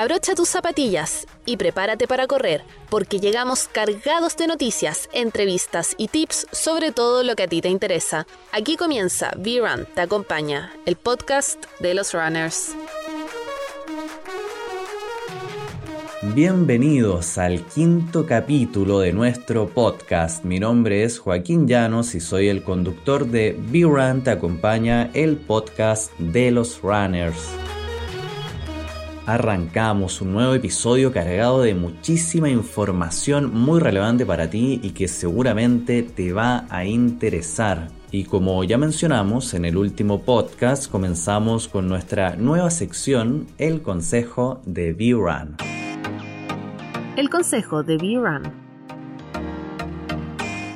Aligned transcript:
Abrocha 0.00 0.36
tus 0.36 0.48
zapatillas 0.48 1.26
y 1.44 1.56
prepárate 1.56 2.06
para 2.06 2.28
correr, 2.28 2.62
porque 2.88 3.18
llegamos 3.18 3.66
cargados 3.66 4.36
de 4.36 4.46
noticias, 4.46 5.08
entrevistas 5.12 5.96
y 5.98 6.06
tips 6.06 6.46
sobre 6.52 6.92
todo 6.92 7.24
lo 7.24 7.34
que 7.34 7.42
a 7.42 7.48
ti 7.48 7.60
te 7.60 7.68
interesa. 7.68 8.24
Aquí 8.52 8.76
comienza 8.76 9.32
V-Run 9.36 9.88
Te 9.96 10.02
Acompaña, 10.02 10.72
el 10.86 10.94
podcast 10.94 11.64
de 11.80 11.94
los 11.94 12.14
runners. 12.14 12.76
Bienvenidos 16.32 17.36
al 17.36 17.66
quinto 17.66 18.24
capítulo 18.24 19.00
de 19.00 19.12
nuestro 19.12 19.68
podcast. 19.68 20.44
Mi 20.44 20.60
nombre 20.60 21.02
es 21.02 21.18
Joaquín 21.18 21.66
Llanos 21.66 22.14
y 22.14 22.20
soy 22.20 22.46
el 22.46 22.62
conductor 22.62 23.26
de 23.26 23.58
V-Run 23.72 24.22
Te 24.22 24.30
Acompaña, 24.30 25.10
el 25.12 25.38
podcast 25.38 26.16
de 26.20 26.52
los 26.52 26.82
runners 26.82 27.48
arrancamos 29.28 30.22
un 30.22 30.32
nuevo 30.32 30.54
episodio 30.54 31.12
cargado 31.12 31.60
de 31.60 31.74
muchísima 31.74 32.48
información 32.48 33.52
muy 33.52 33.78
relevante 33.78 34.24
para 34.24 34.48
ti 34.48 34.80
y 34.82 34.92
que 34.92 35.06
seguramente 35.06 36.02
te 36.02 36.32
va 36.32 36.64
a 36.70 36.86
interesar. 36.86 37.88
Y 38.10 38.24
como 38.24 38.64
ya 38.64 38.78
mencionamos 38.78 39.52
en 39.52 39.66
el 39.66 39.76
último 39.76 40.22
podcast, 40.22 40.90
comenzamos 40.90 41.68
con 41.68 41.88
nuestra 41.88 42.36
nueva 42.36 42.70
sección, 42.70 43.46
el 43.58 43.82
consejo 43.82 44.62
de 44.64 44.94
V-Run. 44.94 45.56
El 47.18 47.28
consejo 47.28 47.82
de 47.82 47.96
V-Run 47.96 48.67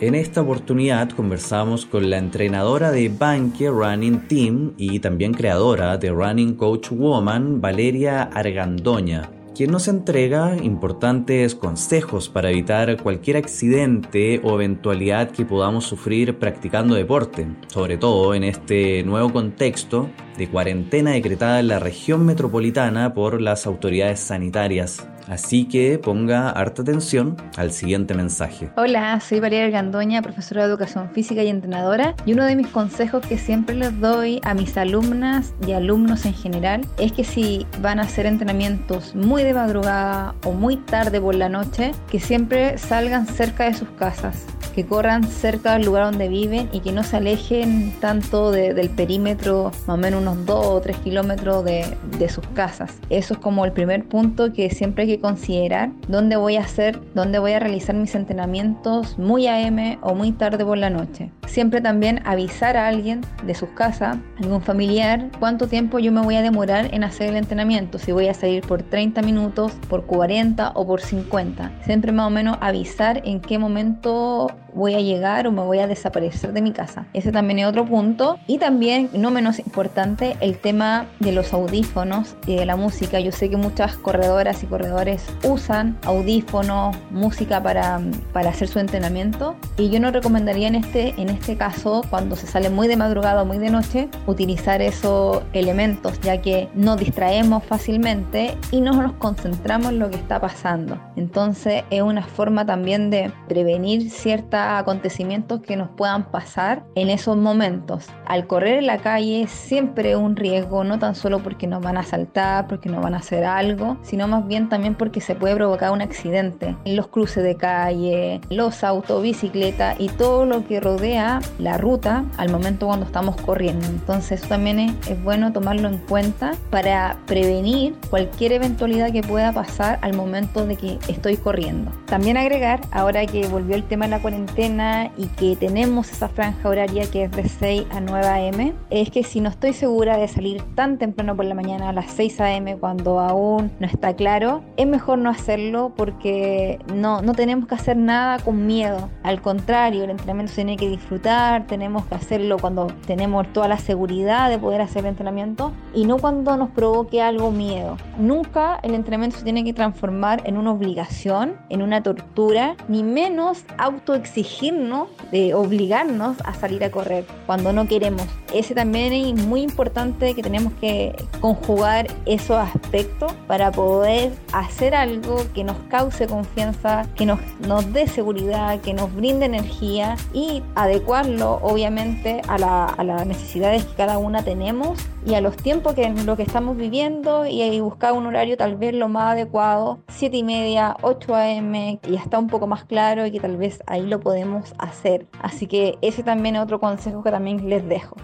en 0.02 0.16
esta 0.16 0.40
oportunidad 0.42 1.10
conversamos 1.10 1.86
con 1.86 2.10
la 2.10 2.18
entrenadora 2.18 2.90
de 2.90 3.08
Banque 3.08 3.70
Running 3.70 4.26
Team 4.26 4.72
y 4.76 4.98
también 4.98 5.32
creadora 5.32 5.96
de 5.96 6.10
Running 6.10 6.56
Coach 6.56 6.90
Woman, 6.90 7.60
Valeria 7.60 8.24
Argandoña, 8.24 9.30
quien 9.54 9.70
nos 9.70 9.86
entrega 9.86 10.56
importantes 10.60 11.54
consejos 11.54 12.28
para 12.28 12.50
evitar 12.50 13.00
cualquier 13.00 13.36
accidente 13.36 14.40
o 14.42 14.56
eventualidad 14.56 15.30
que 15.30 15.44
podamos 15.44 15.84
sufrir 15.84 16.36
practicando 16.36 16.96
deporte, 16.96 17.46
sobre 17.68 17.96
todo 17.96 18.34
en 18.34 18.42
este 18.42 19.04
nuevo 19.04 19.32
contexto 19.32 20.10
de 20.36 20.48
cuarentena 20.48 21.12
decretada 21.12 21.60
en 21.60 21.68
la 21.68 21.78
región 21.78 22.26
metropolitana 22.26 23.14
por 23.14 23.40
las 23.40 23.66
autoridades 23.68 24.18
sanitarias. 24.18 25.06
Así 25.28 25.66
que 25.66 25.98
ponga 25.98 26.50
harta 26.50 26.82
atención 26.82 27.36
al 27.56 27.72
siguiente 27.72 28.14
mensaje. 28.14 28.70
Hola, 28.76 29.20
soy 29.20 29.40
Valeria 29.40 29.70
Gandoña, 29.70 30.22
profesora 30.22 30.62
de 30.62 30.68
educación 30.68 31.10
física 31.10 31.42
y 31.42 31.48
entrenadora, 31.48 32.14
y 32.26 32.32
uno 32.32 32.44
de 32.44 32.56
mis 32.56 32.68
consejos 32.68 33.26
que 33.26 33.38
siempre 33.38 33.74
les 33.74 33.98
doy 34.00 34.40
a 34.44 34.54
mis 34.54 34.76
alumnas 34.76 35.54
y 35.66 35.72
alumnos 35.72 36.26
en 36.26 36.34
general 36.34 36.82
es 36.98 37.12
que 37.12 37.24
si 37.24 37.66
van 37.80 37.98
a 37.98 38.02
hacer 38.02 38.26
entrenamientos 38.26 39.14
muy 39.14 39.42
de 39.42 39.54
madrugada 39.54 40.34
o 40.44 40.52
muy 40.52 40.76
tarde 40.76 41.20
por 41.20 41.34
la 41.34 41.48
noche, 41.48 41.92
que 42.10 42.20
siempre 42.20 42.78
salgan 42.78 43.26
cerca 43.26 43.64
de 43.64 43.74
sus 43.74 43.88
casas 43.90 44.46
que 44.74 44.86
corran 44.86 45.24
cerca 45.24 45.74
del 45.74 45.84
lugar 45.84 46.06
donde 46.06 46.28
viven 46.28 46.68
y 46.72 46.80
que 46.80 46.92
no 46.92 47.04
se 47.04 47.16
alejen 47.16 47.92
tanto 48.00 48.50
del 48.50 48.90
perímetro, 48.90 49.70
más 49.86 49.88
o 49.88 49.96
menos 49.96 50.22
unos 50.22 50.46
2 50.46 50.66
o 50.66 50.80
3 50.80 50.96
kilómetros 50.98 51.64
de, 51.64 51.84
de, 52.18 52.28
sus 52.28 52.46
casas. 52.48 52.98
Eso 53.10 53.34
es 53.34 53.40
como 53.40 53.64
el 53.64 53.72
primer 53.72 54.04
punto 54.04 54.52
que 54.52 54.70
siempre 54.70 55.04
hay 55.04 55.10
que 55.10 55.11
considerar, 55.20 55.90
dónde 56.08 56.36
voy 56.36 56.56
a 56.56 56.60
hacer, 56.60 57.00
dónde 57.14 57.38
voy 57.38 57.52
a 57.52 57.58
realizar 57.58 57.94
mis 57.94 58.14
entrenamientos 58.14 59.18
muy 59.18 59.46
AM 59.46 59.98
o 60.02 60.14
muy 60.14 60.32
tarde 60.32 60.64
por 60.64 60.78
la 60.78 60.90
noche. 60.90 61.30
Siempre 61.46 61.80
también 61.80 62.20
avisar 62.24 62.76
a 62.76 62.88
alguien 62.88 63.20
de 63.44 63.54
sus 63.54 63.68
casas, 63.70 64.16
algún 64.40 64.62
familiar, 64.62 65.30
cuánto 65.38 65.66
tiempo 65.66 65.98
yo 65.98 66.12
me 66.12 66.22
voy 66.22 66.36
a 66.36 66.42
demorar 66.42 66.94
en 66.94 67.04
hacer 67.04 67.30
el 67.30 67.36
entrenamiento, 67.36 67.98
si 67.98 68.12
voy 68.12 68.28
a 68.28 68.34
salir 68.34 68.66
por 68.66 68.82
30 68.82 69.22
minutos, 69.22 69.72
por 69.88 70.06
40 70.06 70.72
o 70.74 70.86
por 70.86 71.00
50. 71.00 71.72
Siempre 71.84 72.12
más 72.12 72.26
o 72.26 72.30
menos 72.30 72.56
avisar 72.60 73.20
en 73.24 73.40
qué 73.40 73.58
momento 73.58 74.48
voy 74.74 74.94
a 74.94 75.00
llegar 75.00 75.46
o 75.46 75.52
me 75.52 75.62
voy 75.62 75.78
a 75.78 75.86
desaparecer 75.86 76.52
de 76.52 76.62
mi 76.62 76.72
casa. 76.72 77.06
Ese 77.12 77.32
también 77.32 77.58
es 77.60 77.66
otro 77.66 77.84
punto. 77.84 78.38
Y 78.46 78.58
también, 78.58 79.10
no 79.12 79.30
menos 79.30 79.58
importante, 79.58 80.36
el 80.40 80.58
tema 80.58 81.06
de 81.20 81.32
los 81.32 81.52
audífonos 81.52 82.36
y 82.46 82.56
de 82.56 82.66
la 82.66 82.76
música. 82.76 83.20
Yo 83.20 83.32
sé 83.32 83.50
que 83.50 83.56
muchas 83.56 83.96
corredoras 83.96 84.62
y 84.62 84.66
corredores 84.66 85.01
usan 85.44 85.98
audífonos, 86.04 86.96
música 87.10 87.62
para, 87.62 88.00
para 88.32 88.50
hacer 88.50 88.68
su 88.68 88.78
entrenamiento. 88.78 89.56
Y 89.76 89.90
yo 89.90 90.00
no 90.00 90.10
recomendaría 90.10 90.68
en 90.68 90.76
este, 90.76 91.14
en 91.20 91.28
este 91.28 91.56
caso, 91.56 92.02
cuando 92.10 92.36
se 92.36 92.46
sale 92.46 92.70
muy 92.70 92.88
de 92.88 92.96
madrugada 92.96 93.42
o 93.42 93.44
muy 93.44 93.58
de 93.58 93.70
noche, 93.70 94.08
utilizar 94.26 94.82
esos 94.82 95.42
elementos, 95.52 96.20
ya 96.20 96.40
que 96.40 96.68
nos 96.74 96.98
distraemos 96.98 97.64
fácilmente 97.64 98.56
y 98.70 98.80
no 98.80 98.92
nos 98.92 99.12
concentramos 99.14 99.90
en 99.90 99.98
lo 99.98 100.10
que 100.10 100.16
está 100.16 100.40
pasando. 100.40 100.98
Entonces 101.16 101.84
es 101.90 102.02
una 102.02 102.22
forma 102.22 102.64
también 102.66 103.10
de 103.10 103.32
prevenir 103.48 104.10
cierta 104.10 104.78
acontecimientos 104.78 105.60
que 105.60 105.76
nos 105.76 105.88
puedan 105.90 106.30
pasar 106.30 106.84
en 106.94 107.10
esos 107.10 107.36
momentos. 107.36 108.08
Al 108.26 108.46
correr 108.46 108.78
en 108.78 108.86
la 108.86 108.98
calle 108.98 109.46
siempre 109.48 110.16
un 110.16 110.36
riesgo, 110.36 110.84
no 110.84 110.98
tan 110.98 111.14
solo 111.14 111.42
porque 111.42 111.66
nos 111.66 111.82
van 111.82 111.96
a 111.96 112.00
asaltar, 112.00 112.66
porque 112.66 112.88
nos 112.88 113.02
van 113.02 113.14
a 113.14 113.18
hacer 113.18 113.44
algo, 113.44 113.96
sino 114.02 114.28
más 114.28 114.46
bien 114.46 114.68
también 114.68 114.91
porque 114.94 115.20
se 115.20 115.34
puede 115.34 115.54
provocar 115.56 115.92
un 115.92 116.02
accidente. 116.02 116.76
En 116.84 116.96
los 116.96 117.08
cruces 117.08 117.42
de 117.42 117.56
calle, 117.56 118.40
los 118.50 118.84
autos, 118.84 119.22
bicicleta 119.22 119.94
y 119.98 120.08
todo 120.08 120.44
lo 120.44 120.66
que 120.66 120.80
rodea 120.80 121.40
la 121.58 121.78
ruta 121.78 122.24
al 122.36 122.50
momento 122.50 122.86
cuando 122.86 123.06
estamos 123.06 123.36
corriendo. 123.36 123.86
Entonces 123.86 124.40
eso 124.40 124.48
también 124.48 124.78
es, 124.78 125.08
es 125.08 125.22
bueno 125.22 125.52
tomarlo 125.52 125.88
en 125.88 125.98
cuenta 125.98 126.52
para 126.70 127.16
prevenir 127.26 127.94
cualquier 128.10 128.52
eventualidad 128.52 129.12
que 129.12 129.22
pueda 129.22 129.52
pasar 129.52 129.98
al 130.02 130.14
momento 130.14 130.66
de 130.66 130.76
que 130.76 130.98
estoy 131.08 131.36
corriendo. 131.36 131.92
También 132.06 132.36
agregar, 132.36 132.80
ahora 132.90 133.26
que 133.26 133.46
volvió 133.48 133.74
el 133.74 133.84
tema 133.84 134.06
de 134.06 134.12
la 134.12 134.20
cuarentena, 134.20 134.72
y 135.16 135.26
que 135.26 135.56
tenemos 135.56 136.10
esa 136.10 136.28
franja 136.28 136.68
horaria 136.68 137.04
que 137.10 137.24
es 137.24 137.30
de 137.32 137.48
6 137.48 137.84
a 137.90 138.00
9 138.00 138.26
a.m., 138.26 138.72
es 138.90 139.10
que 139.10 139.22
si 139.22 139.40
no 139.40 139.48
estoy 139.48 139.72
segura 139.72 140.16
de 140.16 140.28
salir 140.28 140.62
tan 140.74 140.98
temprano 140.98 141.36
por 141.36 141.44
la 141.44 141.54
mañana 141.54 141.90
a 141.90 141.92
las 141.92 142.10
6 142.12 142.40
a.m. 142.40 142.76
cuando 142.76 143.20
aún 143.20 143.70
no 143.78 143.86
está 143.86 144.14
claro, 144.14 144.62
es 144.82 144.88
mejor 144.88 145.18
no 145.18 145.30
hacerlo 145.30 145.92
porque 145.96 146.78
no, 146.94 147.22
no 147.22 147.32
tenemos 147.34 147.68
que 147.68 147.74
hacer 147.74 147.96
nada 147.96 148.38
con 148.38 148.66
miedo. 148.66 149.08
Al 149.22 149.40
contrario, 149.40 150.04
el 150.04 150.10
entrenamiento 150.10 150.50
se 150.50 150.56
tiene 150.56 150.76
que 150.76 150.88
disfrutar, 150.88 151.66
tenemos 151.66 152.04
que 152.06 152.14
hacerlo 152.14 152.58
cuando 152.58 152.88
tenemos 153.06 153.52
toda 153.52 153.68
la 153.68 153.78
seguridad 153.78 154.50
de 154.50 154.58
poder 154.58 154.80
hacer 154.80 155.04
el 155.04 155.10
entrenamiento 155.10 155.72
y 155.94 156.04
no 156.04 156.18
cuando 156.18 156.56
nos 156.56 156.70
provoque 156.70 157.22
algo 157.22 157.50
miedo. 157.50 157.96
Nunca 158.18 158.78
el 158.82 158.94
entrenamiento 158.94 159.38
se 159.38 159.44
tiene 159.44 159.64
que 159.64 159.72
transformar 159.72 160.42
en 160.44 160.56
una 160.56 160.72
obligación, 160.72 161.54
en 161.68 161.82
una 161.82 162.02
tortura, 162.02 162.76
ni 162.88 163.02
menos 163.02 163.64
autoexigente 163.78 164.42
exigirnos, 164.42 165.08
de 165.30 165.54
obligarnos 165.54 166.36
a 166.44 166.54
salir 166.54 166.82
a 166.84 166.90
correr 166.90 167.24
cuando 167.46 167.72
no 167.72 167.86
queremos. 167.86 168.26
Ese 168.52 168.74
también 168.74 169.12
es 169.12 169.46
muy 169.46 169.62
importante 169.62 170.34
que 170.34 170.42
tenemos 170.42 170.72
que 170.74 171.14
conjugar 171.40 172.06
esos 172.26 172.56
aspectos 172.56 173.32
para 173.46 173.70
poder 173.70 174.32
hacer 174.52 174.71
algo 174.80 175.36
que 175.54 175.62
nos 175.62 175.76
cause 175.88 176.26
confianza, 176.26 177.06
que 177.14 177.24
nos, 177.24 177.38
nos 177.60 177.92
dé 177.92 178.08
seguridad, 178.08 178.80
que 178.80 178.94
nos 178.94 179.14
brinde 179.14 179.46
energía 179.46 180.16
y 180.32 180.62
adecuarlo 180.74 181.60
obviamente 181.62 182.42
a, 182.48 182.58
la, 182.58 182.86
a 182.86 183.04
las 183.04 183.24
necesidades 183.24 183.84
que 183.84 183.94
cada 183.94 184.18
una 184.18 184.42
tenemos 184.42 184.98
y 185.24 185.34
a 185.34 185.40
los 185.40 185.56
tiempos 185.56 185.94
que 185.94 186.08
lo 186.10 186.36
que 186.36 186.42
estamos 186.42 186.76
viviendo 186.76 187.46
y 187.46 187.80
buscar 187.80 188.12
un 188.12 188.26
horario 188.26 188.56
tal 188.56 188.76
vez 188.76 188.92
lo 188.92 189.08
más 189.08 189.32
adecuado, 189.32 190.00
7 190.08 190.36
y 190.36 190.42
media, 190.42 190.96
8 191.02 191.34
a.m. 191.34 192.00
y 192.08 192.16
está 192.16 192.40
un 192.40 192.48
poco 192.48 192.66
más 192.66 192.84
claro 192.84 193.24
y 193.24 193.30
que 193.30 193.38
tal 193.38 193.56
vez 193.56 193.82
ahí 193.86 194.04
lo 194.04 194.18
podemos 194.18 194.74
hacer. 194.78 195.28
Así 195.40 195.68
que 195.68 195.96
ese 196.02 196.24
también 196.24 196.56
es 196.56 196.62
otro 196.62 196.80
consejo 196.80 197.22
que 197.22 197.30
también 197.30 197.68
les 197.68 197.86
dejo. 197.88 198.16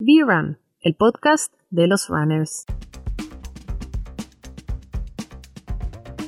B-Run, 0.00 0.58
el 0.80 0.96
podcast 0.96 1.54
de 1.74 1.88
los 1.88 2.08
runners. 2.08 2.64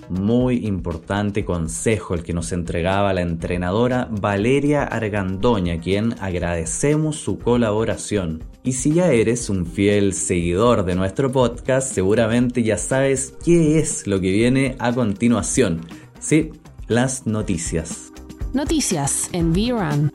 Muy 0.09 0.67
importante 0.67 1.45
consejo 1.45 2.15
el 2.15 2.23
que 2.23 2.33
nos 2.33 2.53
entregaba 2.53 3.13
la 3.13 3.23
entrenadora 3.23 4.09
Valeria 4.11 4.85
Argandoña, 4.85 5.81
quien 5.81 6.15
agradecemos 6.21 7.17
su 7.17 7.39
colaboración. 7.39 8.45
Y 8.63 8.73
si 8.73 8.95
ya 8.95 9.11
eres 9.11 9.51
un 9.51 9.67
fiel 9.67 10.13
seguidor 10.13 10.85
de 10.85 10.95
nuestro 10.95 11.33
podcast, 11.33 11.93
seguramente 11.93 12.63
ya 12.63 12.79
sabes 12.79 13.35
qué 13.45 13.79
es 13.81 14.07
lo 14.07 14.21
que 14.21 14.31
viene 14.31 14.77
a 14.79 14.93
continuación. 14.93 15.81
Sí, 16.21 16.53
las 16.87 17.27
noticias. 17.27 18.13
Noticias 18.53 19.29
en 19.33 19.51
V-Run. 19.51 20.13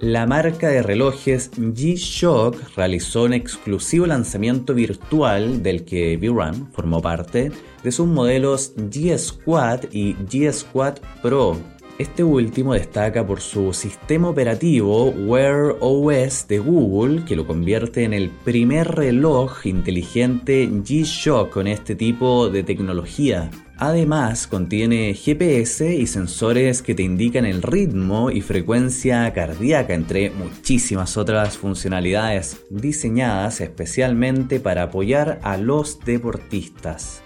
La 0.00 0.28
marca 0.28 0.68
de 0.68 0.80
relojes 0.80 1.50
G-Shock 1.56 2.76
realizó 2.76 3.24
un 3.24 3.32
exclusivo 3.32 4.06
lanzamiento 4.06 4.72
virtual 4.72 5.60
del 5.60 5.84
que 5.84 6.16
V-Run 6.16 6.70
formó 6.70 7.02
parte 7.02 7.50
de 7.82 7.90
sus 7.90 8.06
modelos 8.06 8.76
G 8.76 9.18
Squad 9.18 9.86
y 9.90 10.14
G 10.14 10.52
Squad 10.52 10.98
Pro. 11.20 11.56
Este 11.98 12.22
último 12.22 12.74
destaca 12.74 13.26
por 13.26 13.40
su 13.40 13.72
sistema 13.72 14.28
operativo 14.28 15.06
Wear 15.08 15.74
OS 15.80 16.46
de 16.46 16.60
Google, 16.60 17.24
que 17.24 17.34
lo 17.34 17.44
convierte 17.44 18.04
en 18.04 18.12
el 18.12 18.30
primer 18.30 18.86
reloj 18.86 19.66
inteligente 19.66 20.68
G-Shock 20.68 21.50
con 21.50 21.66
este 21.66 21.96
tipo 21.96 22.48
de 22.50 22.62
tecnología. 22.62 23.50
Además, 23.80 24.48
contiene 24.48 25.14
GPS 25.14 25.94
y 25.94 26.08
sensores 26.08 26.82
que 26.82 26.96
te 26.96 27.04
indican 27.04 27.46
el 27.46 27.62
ritmo 27.62 28.28
y 28.28 28.40
frecuencia 28.40 29.32
cardíaca, 29.32 29.94
entre 29.94 30.30
muchísimas 30.30 31.16
otras 31.16 31.56
funcionalidades 31.56 32.64
diseñadas 32.70 33.60
especialmente 33.60 34.58
para 34.58 34.82
apoyar 34.82 35.38
a 35.44 35.56
los 35.58 36.00
deportistas. 36.00 37.22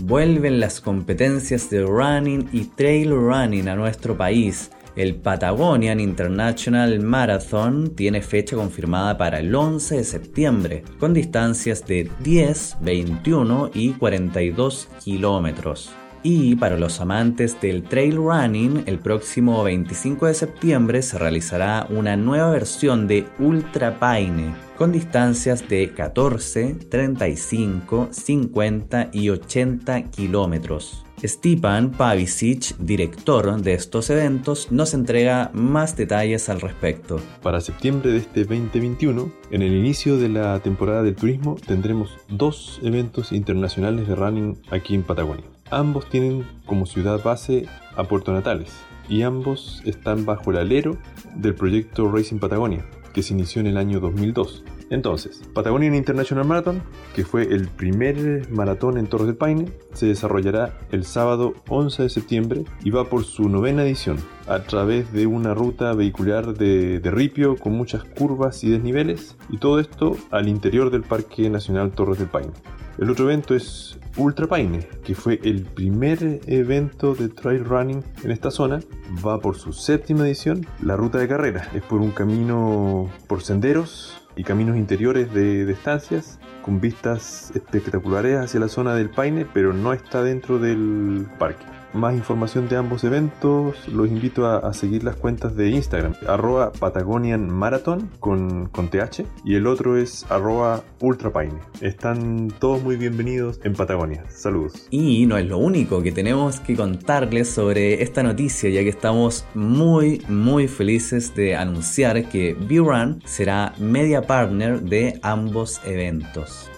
Vuelven 0.00 0.58
las 0.58 0.80
competencias 0.80 1.70
de 1.70 1.82
running 1.82 2.48
y 2.52 2.64
trail 2.64 3.10
running 3.10 3.68
a 3.68 3.76
nuestro 3.76 4.16
país 4.16 4.70
el 4.96 5.14
Patagonian 5.16 6.00
International 6.00 6.98
Marathon 7.00 7.94
tiene 7.94 8.22
fecha 8.22 8.56
confirmada 8.56 9.16
para 9.18 9.40
el 9.40 9.54
11 9.54 9.98
de 9.98 10.04
septiembre, 10.04 10.84
con 10.98 11.14
distancias 11.14 11.86
de 11.86 12.10
10, 12.20 12.78
21 12.80 13.70
y 13.74 13.92
42 13.92 14.88
kilómetros. 15.04 15.92
Y 16.22 16.56
para 16.56 16.76
los 16.76 17.00
amantes 17.00 17.60
del 17.60 17.84
trail 17.84 18.16
running, 18.16 18.82
el 18.86 18.98
próximo 18.98 19.62
25 19.62 20.26
de 20.26 20.34
septiembre 20.34 21.02
se 21.02 21.18
realizará 21.18 21.86
una 21.88 22.16
nueva 22.16 22.50
versión 22.50 23.06
de 23.06 23.26
Ultra 23.38 24.00
Paine, 24.00 24.52
con 24.76 24.90
distancias 24.90 25.68
de 25.68 25.92
14, 25.92 26.74
35, 26.90 28.08
50 28.10 29.10
y 29.12 29.28
80 29.28 30.10
kilómetros. 30.10 31.05
Stipan 31.24 31.92
Pavicic, 31.92 32.76
director 32.78 33.60
de 33.62 33.72
estos 33.72 34.10
eventos, 34.10 34.70
nos 34.70 34.92
entrega 34.92 35.50
más 35.54 35.96
detalles 35.96 36.48
al 36.48 36.60
respecto. 36.60 37.20
Para 37.42 37.60
septiembre 37.60 38.10
de 38.10 38.18
este 38.18 38.44
2021, 38.44 39.32
en 39.50 39.62
el 39.62 39.72
inicio 39.72 40.18
de 40.18 40.28
la 40.28 40.60
temporada 40.60 41.02
del 41.02 41.16
turismo, 41.16 41.56
tendremos 41.66 42.10
dos 42.28 42.80
eventos 42.82 43.32
internacionales 43.32 44.06
de 44.06 44.14
running 44.14 44.58
aquí 44.70 44.94
en 44.94 45.02
Patagonia. 45.02 45.46
Ambos 45.70 46.08
tienen 46.10 46.46
como 46.66 46.86
ciudad 46.86 47.22
base 47.22 47.66
a 47.96 48.04
Puerto 48.04 48.32
Natales 48.32 48.72
y 49.08 49.22
ambos 49.22 49.82
están 49.84 50.26
bajo 50.26 50.50
el 50.50 50.58
alero 50.58 50.98
del 51.34 51.54
proyecto 51.54 52.10
Racing 52.10 52.38
Patagonia, 52.38 52.84
que 53.14 53.22
se 53.22 53.32
inició 53.32 53.60
en 53.60 53.68
el 53.68 53.78
año 53.78 54.00
2002 54.00 54.64
entonces, 54.88 55.42
Patagonian 55.52 55.94
International 55.94 56.46
Marathon, 56.46 56.82
que 57.14 57.24
fue 57.24 57.42
el 57.42 57.66
primer 57.66 58.48
maratón 58.50 58.98
en 58.98 59.08
Torres 59.08 59.26
del 59.26 59.36
Paine, 59.36 59.72
se 59.92 60.06
desarrollará 60.06 60.78
el 60.92 61.04
sábado 61.04 61.54
11 61.68 62.04
de 62.04 62.08
septiembre 62.08 62.64
y 62.84 62.90
va 62.90 63.08
por 63.08 63.24
su 63.24 63.48
novena 63.48 63.82
edición 63.82 64.18
a 64.46 64.62
través 64.62 65.12
de 65.12 65.26
una 65.26 65.54
ruta 65.54 65.92
vehicular 65.94 66.54
de, 66.54 67.00
de 67.00 67.10
ripio 67.10 67.56
con 67.56 67.72
muchas 67.72 68.04
curvas 68.04 68.62
y 68.62 68.70
desniveles 68.70 69.36
y 69.50 69.58
todo 69.58 69.80
esto 69.80 70.16
al 70.30 70.48
interior 70.48 70.90
del 70.90 71.02
Parque 71.02 71.50
Nacional 71.50 71.90
Torres 71.90 72.18
del 72.18 72.28
Paine. 72.28 72.52
El 72.98 73.10
otro 73.10 73.26
evento 73.26 73.54
es 73.54 73.98
Ultra 74.16 74.46
Paine, 74.46 74.88
que 75.04 75.14
fue 75.14 75.38
el 75.42 75.64
primer 75.64 76.40
evento 76.46 77.14
de 77.14 77.28
trail 77.28 77.64
running 77.64 78.02
en 78.22 78.30
esta 78.30 78.50
zona. 78.50 78.80
Va 79.24 79.38
por 79.38 79.56
su 79.56 79.74
séptima 79.74 80.26
edición. 80.26 80.64
La 80.80 80.96
ruta 80.96 81.18
de 81.18 81.28
carrera 81.28 81.68
es 81.74 81.82
por 81.82 82.00
un 82.00 82.12
camino 82.12 83.10
por 83.26 83.42
senderos 83.42 84.25
y 84.36 84.44
caminos 84.44 84.76
interiores 84.76 85.32
de, 85.32 85.70
estancias 85.70 86.38
con 86.62 86.80
vistas 86.80 87.50
espectaculares 87.54 88.38
hacia 88.38 88.60
la 88.60 88.68
zona 88.68 88.94
del 88.94 89.10
Paine, 89.10 89.46
pero 89.52 89.72
no 89.72 89.92
está 89.92 90.22
dentro 90.22 90.58
del 90.58 91.26
parque 91.38 91.75
más 91.92 92.14
información 92.14 92.68
de 92.68 92.76
ambos 92.76 93.04
eventos, 93.04 93.88
los 93.88 94.08
invito 94.08 94.46
a, 94.46 94.72
seguir 94.72 95.04
las 95.04 95.16
cuentas 95.16 95.56
de 95.56 95.70
Instagram, 95.70 96.14
arroba 96.26 96.72
Patagonian 96.72 97.48
Marathon 97.48 98.10
con, 98.20 98.66
con 98.66 98.88
TH 98.88 99.24
y 99.44 99.54
el 99.54 99.66
otro 99.66 99.96
es 99.96 100.26
arroba 100.30 100.82
Ultrapaine. 101.00 101.58
Están 101.80 102.48
todos 102.58 102.82
muy 102.82 102.96
bienvenidos 102.96 103.60
en 103.64 103.74
Patagonia. 103.74 104.24
Saludos. 104.28 104.86
Y 104.90 105.26
no 105.26 105.38
es 105.38 105.46
lo 105.46 105.58
único 105.58 106.02
que 106.02 106.12
tenemos 106.12 106.60
que 106.60 106.76
contarles 106.76 107.48
sobre 107.48 108.02
esta 108.02 108.22
noticia, 108.22 108.68
ya 108.70 108.82
que 108.82 108.88
estamos 108.88 109.46
muy, 109.54 110.22
muy 110.28 110.68
felices 110.68 111.34
de 111.34 111.56
anunciar 111.56 112.28
que 112.28 112.54
B-Run 112.54 113.22
será 113.24 113.74
media 113.78 114.22
partner 114.22 114.80
de 114.80 115.18
ambos 115.22 115.80
eventos. 115.84 116.70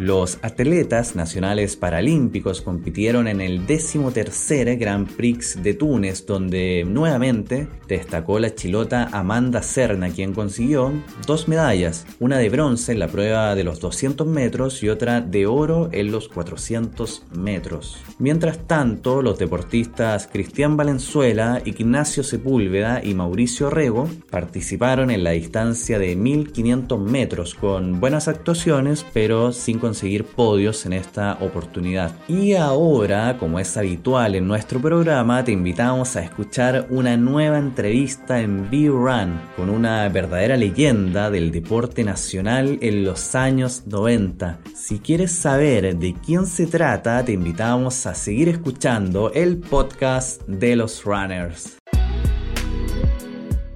Los 0.00 0.38
atletas 0.40 1.14
nacionales 1.14 1.76
paralímpicos 1.76 2.62
compitieron 2.62 3.28
en 3.28 3.42
el 3.42 3.66
13 3.66 4.76
Grand 4.76 5.06
Prix 5.14 5.62
de 5.62 5.74
Túnez, 5.74 6.24
donde 6.24 6.86
nuevamente 6.88 7.68
destacó 7.86 8.38
la 8.38 8.54
chilota 8.54 9.10
Amanda 9.12 9.62
Serna, 9.62 10.08
quien 10.08 10.32
consiguió 10.32 10.90
dos 11.26 11.48
medallas, 11.48 12.06
una 12.18 12.38
de 12.38 12.48
bronce 12.48 12.92
en 12.92 12.98
la 12.98 13.08
prueba 13.08 13.54
de 13.54 13.62
los 13.62 13.78
200 13.80 14.26
metros 14.26 14.82
y 14.82 14.88
otra 14.88 15.20
de 15.20 15.46
oro 15.46 15.90
en 15.92 16.10
los 16.10 16.28
400 16.30 17.24
metros. 17.36 17.98
Mientras 18.18 18.66
tanto, 18.66 19.20
los 19.20 19.38
deportistas 19.38 20.26
Cristian 20.32 20.78
Valenzuela, 20.78 21.60
Ignacio 21.66 22.22
Sepúlveda 22.22 23.02
y 23.04 23.12
Mauricio 23.12 23.68
Rego 23.68 24.08
participaron 24.30 25.10
en 25.10 25.24
la 25.24 25.32
distancia 25.32 25.98
de 25.98 26.16
1500 26.16 26.98
metros 26.98 27.54
con 27.54 28.00
buenas 28.00 28.28
actuaciones, 28.28 29.04
pero 29.12 29.52
sin 29.52 29.78
conseguir 29.90 30.24
podios 30.24 30.86
en 30.86 30.92
esta 30.92 31.36
oportunidad. 31.40 32.12
Y 32.28 32.54
ahora, 32.54 33.36
como 33.38 33.58
es 33.58 33.76
habitual 33.76 34.36
en 34.36 34.46
nuestro 34.46 34.80
programa, 34.80 35.42
te 35.42 35.50
invitamos 35.50 36.14
a 36.14 36.22
escuchar 36.22 36.86
una 36.90 37.16
nueva 37.16 37.58
entrevista 37.58 38.40
en 38.40 38.70
B-Run 38.70 39.40
con 39.56 39.68
una 39.68 40.08
verdadera 40.08 40.56
leyenda 40.56 41.28
del 41.28 41.50
deporte 41.50 42.04
nacional 42.04 42.78
en 42.80 43.04
los 43.04 43.34
años 43.34 43.82
90. 43.88 44.60
Si 44.76 45.00
quieres 45.00 45.32
saber 45.32 45.96
de 45.96 46.14
quién 46.24 46.46
se 46.46 46.68
trata, 46.68 47.24
te 47.24 47.32
invitamos 47.32 48.06
a 48.06 48.14
seguir 48.14 48.48
escuchando 48.48 49.32
el 49.34 49.58
podcast 49.58 50.40
de 50.46 50.76
los 50.76 51.02
runners. 51.04 51.78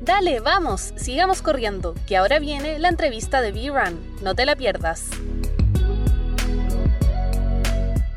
Dale, 0.01 0.39
vamos, 0.39 0.93
sigamos 0.95 1.43
corriendo, 1.43 1.95
que 2.07 2.17
ahora 2.17 2.39
viene 2.39 2.79
la 2.79 2.89
entrevista 2.89 3.41
de 3.41 3.51
B-Run. 3.51 3.99
No 4.23 4.37
te 4.37 4.45
la 4.45 4.55
pierdas. 4.55 5.09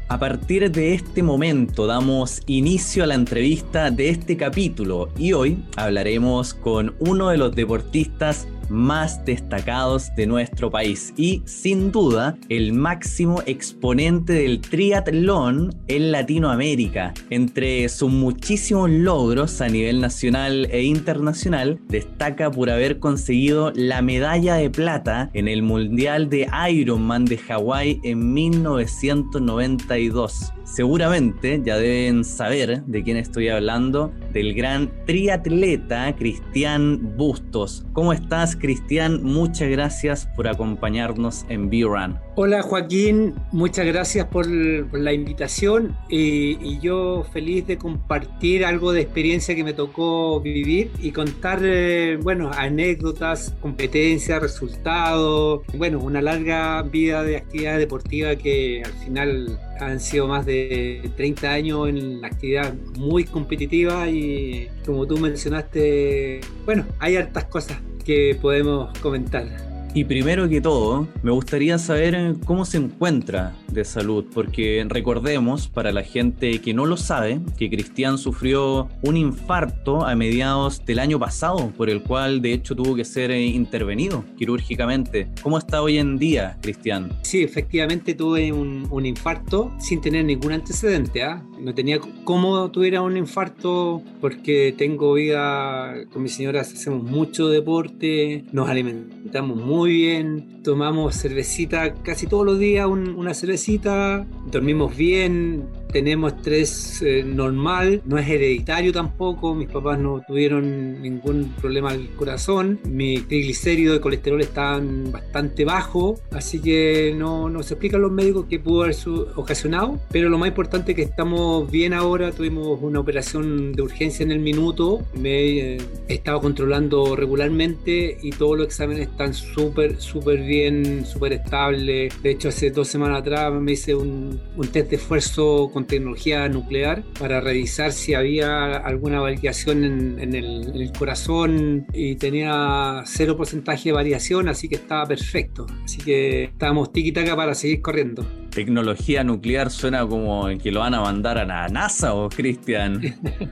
A 0.10 0.18
partir 0.20 0.72
de 0.72 0.94
este 0.94 1.22
momento 1.22 1.86
damos 1.86 2.42
inicio 2.48 3.04
a 3.04 3.08
la 3.08 3.16
entrevista 3.16 3.92
de 3.92 4.08
este 4.08 4.38
capítulo 4.38 5.10
y 5.18 5.34
hoy 5.34 5.62
hablaremos 5.76 6.54
con 6.54 6.96
uno 7.00 7.28
de 7.28 7.38
los 7.38 7.54
deportistas 7.54 8.48
más 8.70 9.26
destacados 9.26 10.14
de 10.16 10.28
nuestro 10.28 10.70
país 10.70 11.14
y 11.18 11.42
sin 11.46 11.92
duda 11.92 12.38
el 12.50 12.74
máximo 12.74 13.42
exponente 13.46 14.34
del 14.34 14.62
triatlón 14.62 15.76
en 15.88 16.12
Latinoamérica. 16.12 17.14
Entre 17.30 17.88
sus 17.90 18.12
muchísimos 18.12 18.90
logros 18.90 19.62
a 19.62 19.68
nivel 19.68 20.02
nacional 20.02 20.68
e 20.72 20.84
internacional, 20.84 21.80
destaca 21.88 22.52
por 22.52 22.70
haber 22.70 23.00
conseguido 23.00 23.72
la 23.76 24.02
medalla 24.02 24.56
de 24.56 24.70
plata 24.70 25.30
en 25.34 25.48
el 25.48 25.64
Mundial 25.64 26.30
de 26.30 26.50
Ironman 26.70 27.24
de 27.26 27.38
Hawái 27.38 28.02
en 28.04 28.34
1992. 28.34 30.54
Seguramente 30.68 31.62
ya 31.64 31.78
deben 31.78 32.26
saber 32.26 32.84
de 32.84 33.04
quién 33.04 33.16
estoy 33.18 33.48
hablando, 33.48 34.12
del 34.34 34.54
gran 34.54 34.92
triatleta 35.06 36.14
Cristian 36.16 37.16
Bustos. 37.16 37.86
¿Cómo 37.94 38.12
estás, 38.12 38.56
Cristian? 38.56 39.24
Muchas 39.24 39.70
gracias 39.70 40.28
por 40.36 40.48
acompañarnos 40.48 41.46
en 41.50 41.70
B-Run. 41.70 42.20
Hola, 42.36 42.62
Joaquín. 42.62 43.34
Muchas 43.52 43.86
gracias 43.88 44.28
por, 44.28 44.46
la 44.48 45.14
invitación 45.14 45.96
y, 46.10 46.80
yo 46.80 47.26
feliz 47.34 47.66
de 47.66 47.78
compartir 47.78 48.64
algo 48.64 48.92
de 48.92 49.02
experiencia 49.02 49.56
que 49.56 49.64
me 49.64 49.74
tocó 49.74 50.40
vivir 50.42 50.92
y 51.00 51.12
contar, 51.12 51.60
eh, 51.64 52.20
bueno, 52.22 52.52
anécdotas, 52.54 53.56
competencias, 53.62 54.40
resultados, 54.40 55.62
bueno, 55.74 56.00
una 56.00 56.22
larga 56.22 56.84
vida 56.84 57.24
de 57.24 57.38
actividad 57.38 57.80
deportiva 57.80 58.36
que 58.36 58.84
al 58.86 58.94
final 58.94 59.60
han 59.80 60.00
sido 60.00 60.28
más 60.28 60.46
de 60.46 61.12
30 61.16 61.50
años 61.50 61.90
en 61.90 62.22
la 62.22 62.28
actividad 62.28 62.74
muy 62.96 63.24
competitiva 63.24 64.10
y 64.10 64.70
como 64.86 65.06
tú 65.06 65.18
mencionaste, 65.18 66.42
bueno, 66.66 66.86
hay 67.00 67.16
hartas 67.16 67.46
cosas 67.46 67.78
que 68.06 68.38
podemos 68.42 68.98
comentar. 69.00 69.67
Y 69.94 70.04
primero 70.04 70.48
que 70.48 70.62
todo, 70.62 71.08
me 71.24 71.32
gustaría 71.32 71.78
saber 71.80 72.36
cómo 72.46 72.66
se 72.66 72.78
encuentra 72.78 73.56
de 73.72 73.84
salud, 73.84 74.26
porque 74.34 74.86
recordemos, 74.88 75.68
para 75.68 75.92
la 75.92 76.04
gente 76.04 76.62
que 76.62 76.74
no 76.74 76.86
lo 76.86 76.98
sabe, 76.98 77.40
que 77.58 77.70
Cristian 77.70 78.18
sufrió 78.18 78.90
un 79.02 79.18
infarto 79.18 80.06
a 80.06 80.16
mediados 80.16 80.86
del 80.86 81.00
año 81.00 81.20
pasado, 81.20 81.72
por 81.76 81.90
el 81.90 82.02
cual 82.02 82.42
de 82.42 82.54
hecho 82.54 82.76
tuvo 82.76 82.96
que 82.96 83.06
ser 83.06 83.32
eh, 83.32 83.46
intervenido 83.46 84.24
quirúrgicamente. 84.38 85.30
¿Cómo 85.42 85.58
está 85.58 85.82
hoy 85.82 85.98
en 85.98 86.18
día, 86.18 86.58
Cristian? 86.62 87.12
Sí, 87.24 87.44
efectivamente 87.44 88.14
tuve 88.14 88.52
un, 88.52 89.06
infarto 89.06 89.72
sin 89.80 90.02
tener 90.02 90.26
ningún 90.26 90.52
antecedente. 90.52 91.24
¿ah? 91.24 91.44
No 91.60 91.74
tenía 91.74 92.00
cómo 92.24 92.70
tuviera 92.72 93.02
un 93.02 93.16
infarto 93.16 94.02
porque 94.20 94.74
tengo 94.78 95.14
vida 95.14 95.94
con 96.12 96.24
mi 96.24 96.30
señora, 96.30 96.62
hacemos 96.62 97.04
mucho 97.04 97.48
deporte, 97.48 98.44
nos 98.52 98.70
alimentamos 98.70 99.58
muy 99.78 99.92
bien, 99.92 100.64
tomamos 100.64 101.22
cervecita 101.22 101.94
casi 101.94 102.26
todos 102.26 102.44
los 102.44 102.58
días, 102.58 102.88
una 102.88 103.36
cervecita, 103.36 104.26
dormimos 104.52 104.98
bien, 104.98 105.68
tenemos 105.92 106.34
estrés 106.34 107.02
eh, 107.02 107.24
normal, 107.24 108.02
no 108.06 108.18
es 108.18 108.28
hereditario 108.28 108.92
tampoco, 108.92 109.56
mis 109.56 109.70
papás 109.70 110.00
no 110.00 110.22
tuvieron 110.28 111.02
ningún 111.02 111.54
problema 111.60 111.92
al 111.92 112.10
corazón, 112.16 112.80
mi 112.86 113.20
triglicérido 113.20 113.94
de 113.94 114.02
colesterol 114.02 114.42
están 114.42 115.12
bastante 115.12 115.66
bajo, 115.66 116.20
así 116.32 116.62
que 116.62 117.14
no, 117.18 117.50
no 117.50 117.64
se 117.64 117.76
explican 117.76 118.02
los 118.02 118.12
médicos 118.12 118.46
qué 118.50 118.60
pudo 118.60 118.84
haber 118.84 118.96
ocasionado, 119.36 120.00
pero 120.12 120.30
lo 120.30 120.38
más 120.38 120.50
importante 120.50 120.92
es 120.92 120.96
que 120.96 121.04
estamos 121.04 121.70
bien 121.72 121.94
ahora, 121.94 122.32
tuvimos 122.32 122.80
una 122.82 123.00
operación 123.00 123.74
de 123.74 123.82
urgencia 123.82 124.24
en 124.24 124.32
el 124.32 124.40
minuto, 124.40 125.06
me 125.14 125.74
eh, 125.74 125.78
he 126.08 126.14
estado 126.16 126.42
controlando 126.42 127.16
regularmente 127.16 128.18
y 128.22 128.32
todos 128.32 128.58
los 128.58 128.68
exámenes 128.68 129.10
están 129.10 129.34
súper, 129.34 130.02
súper 130.02 130.42
bien, 130.42 131.06
súper 131.06 131.34
estables, 131.34 132.14
de 132.22 132.32
hecho 132.32 132.50
hace 132.50 132.72
dos 132.72 132.88
semanas 132.88 133.22
atrás 133.22 133.54
me 133.54 133.74
hice 133.74 133.96
un 133.96 134.40
test 134.72 134.90
de 134.90 134.96
esfuerzo 134.98 135.70
con 135.78 135.86
tecnología 135.86 136.50
nuclear 136.50 137.04
para 137.20 137.40
revisar 137.40 137.92
si 137.92 138.16
había 138.16 138.78
alguna 138.78 139.22
variación 139.22 139.84
en, 140.20 140.34
el, 140.34 140.92
corazón 140.98 141.86
y 141.94 142.16
tenía 142.16 143.04
cero 143.06 143.38
porcentaje 143.38 143.90
de 143.90 143.94
variación, 143.94 144.50
así 144.50 144.68
que 144.68 144.74
estaba 144.74 145.06
perfecto. 145.06 145.68
Así 145.84 146.00
que 146.00 146.46
estábamos 146.46 146.92
tiki-taka 146.92 147.36
para 147.36 147.54
seguir 147.54 147.84
corriendo. 147.84 148.26
Tecnología 148.58 149.24
nuclear 149.24 149.70
suena 149.70 150.08
como 150.08 150.48
que 150.58 150.72
lo 150.72 150.80
van 150.80 150.96
a 150.96 151.02
mandar 151.02 151.38
a 151.38 151.46
la 151.46 151.68
NASA 151.68 152.16
o 152.16 152.28
Cristian. 152.28 153.00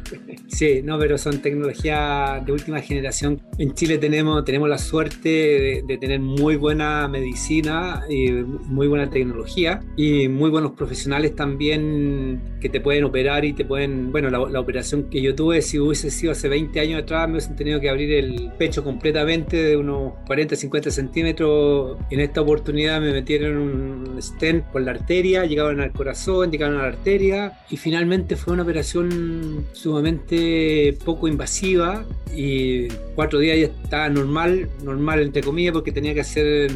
sí, 0.48 0.82
no, 0.84 0.98
pero 0.98 1.20
son 1.20 1.44
tecnologías 1.44 2.44
de 2.44 2.52
última 2.52 2.82
generación. 2.82 3.40
En 3.60 3.76
Chile 3.76 4.00
tenemos, 4.00 4.44
tenemos 4.46 4.68
la 4.68 4.80
suerte 4.80 5.84
de, 5.88 5.98
tener 6.00 6.20
muy 6.20 6.56
buena 6.56 7.08
medicina 7.08 8.02
y 8.10 8.32
muy 8.32 8.88
buena 8.88 9.08
tecnología 9.08 9.84
y 9.96 10.28
muy 10.28 10.50
buenos 10.50 10.72
profesionales 10.72 11.36
también 11.36 12.42
que 12.60 12.68
te 12.68 12.82
pueden 12.82 13.04
operar 13.04 13.46
y 13.46 13.54
te 13.54 13.64
pueden, 13.64 14.12
bueno, 14.12 14.32
la, 14.32 14.60
operación 14.60 15.04
que 15.12 15.22
yo 15.22 15.36
tuve, 15.36 15.62
si 15.62 15.78
hubiese 15.78 16.10
sido 16.10 16.32
hace 16.32 16.50
20 16.50 16.80
años 16.80 17.04
atrás, 17.04 17.28
me 17.28 17.34
hubiesen 17.34 17.56
tenido 17.56 17.80
que 17.80 17.90
abrir 17.92 18.12
el 18.12 18.52
pecho 18.58 18.84
completamente 18.84 19.56
de 19.56 19.78
unos 19.78 20.14
40, 20.26 20.56
50 20.56 20.90
centímetros. 20.90 22.00
En 22.10 22.22
esta 22.22 22.42
oportunidad 22.42 23.00
me 23.00 23.12
metieron 23.12 23.58
un 23.58 24.20
stent 24.20 24.66
por 24.66 24.82
la 24.82 24.95
arteria, 24.96 25.46
llegaban 25.46 25.80
al 25.80 25.92
corazón, 25.92 26.52
llegaron 26.52 26.80
a 26.80 26.84
la 26.84 26.88
arteria 26.90 27.60
y 27.70 27.78
finalmente 27.78 28.36
fue 28.36 28.54
una 28.54 28.64
operación 28.64 29.66
sumamente 29.74 30.98
poco 31.04 31.28
invasiva 31.28 32.06
y 32.36 32.88
cuatro 33.16 33.40
días 33.40 33.58
ya 33.58 33.66
estaba 33.84 34.10
normal, 34.10 34.70
normal 34.84 35.22
entre 35.22 35.42
comillas 35.42 35.74
porque 35.74 35.92
tenía 35.92 36.14
que 36.14 36.22
hacer 36.22 36.72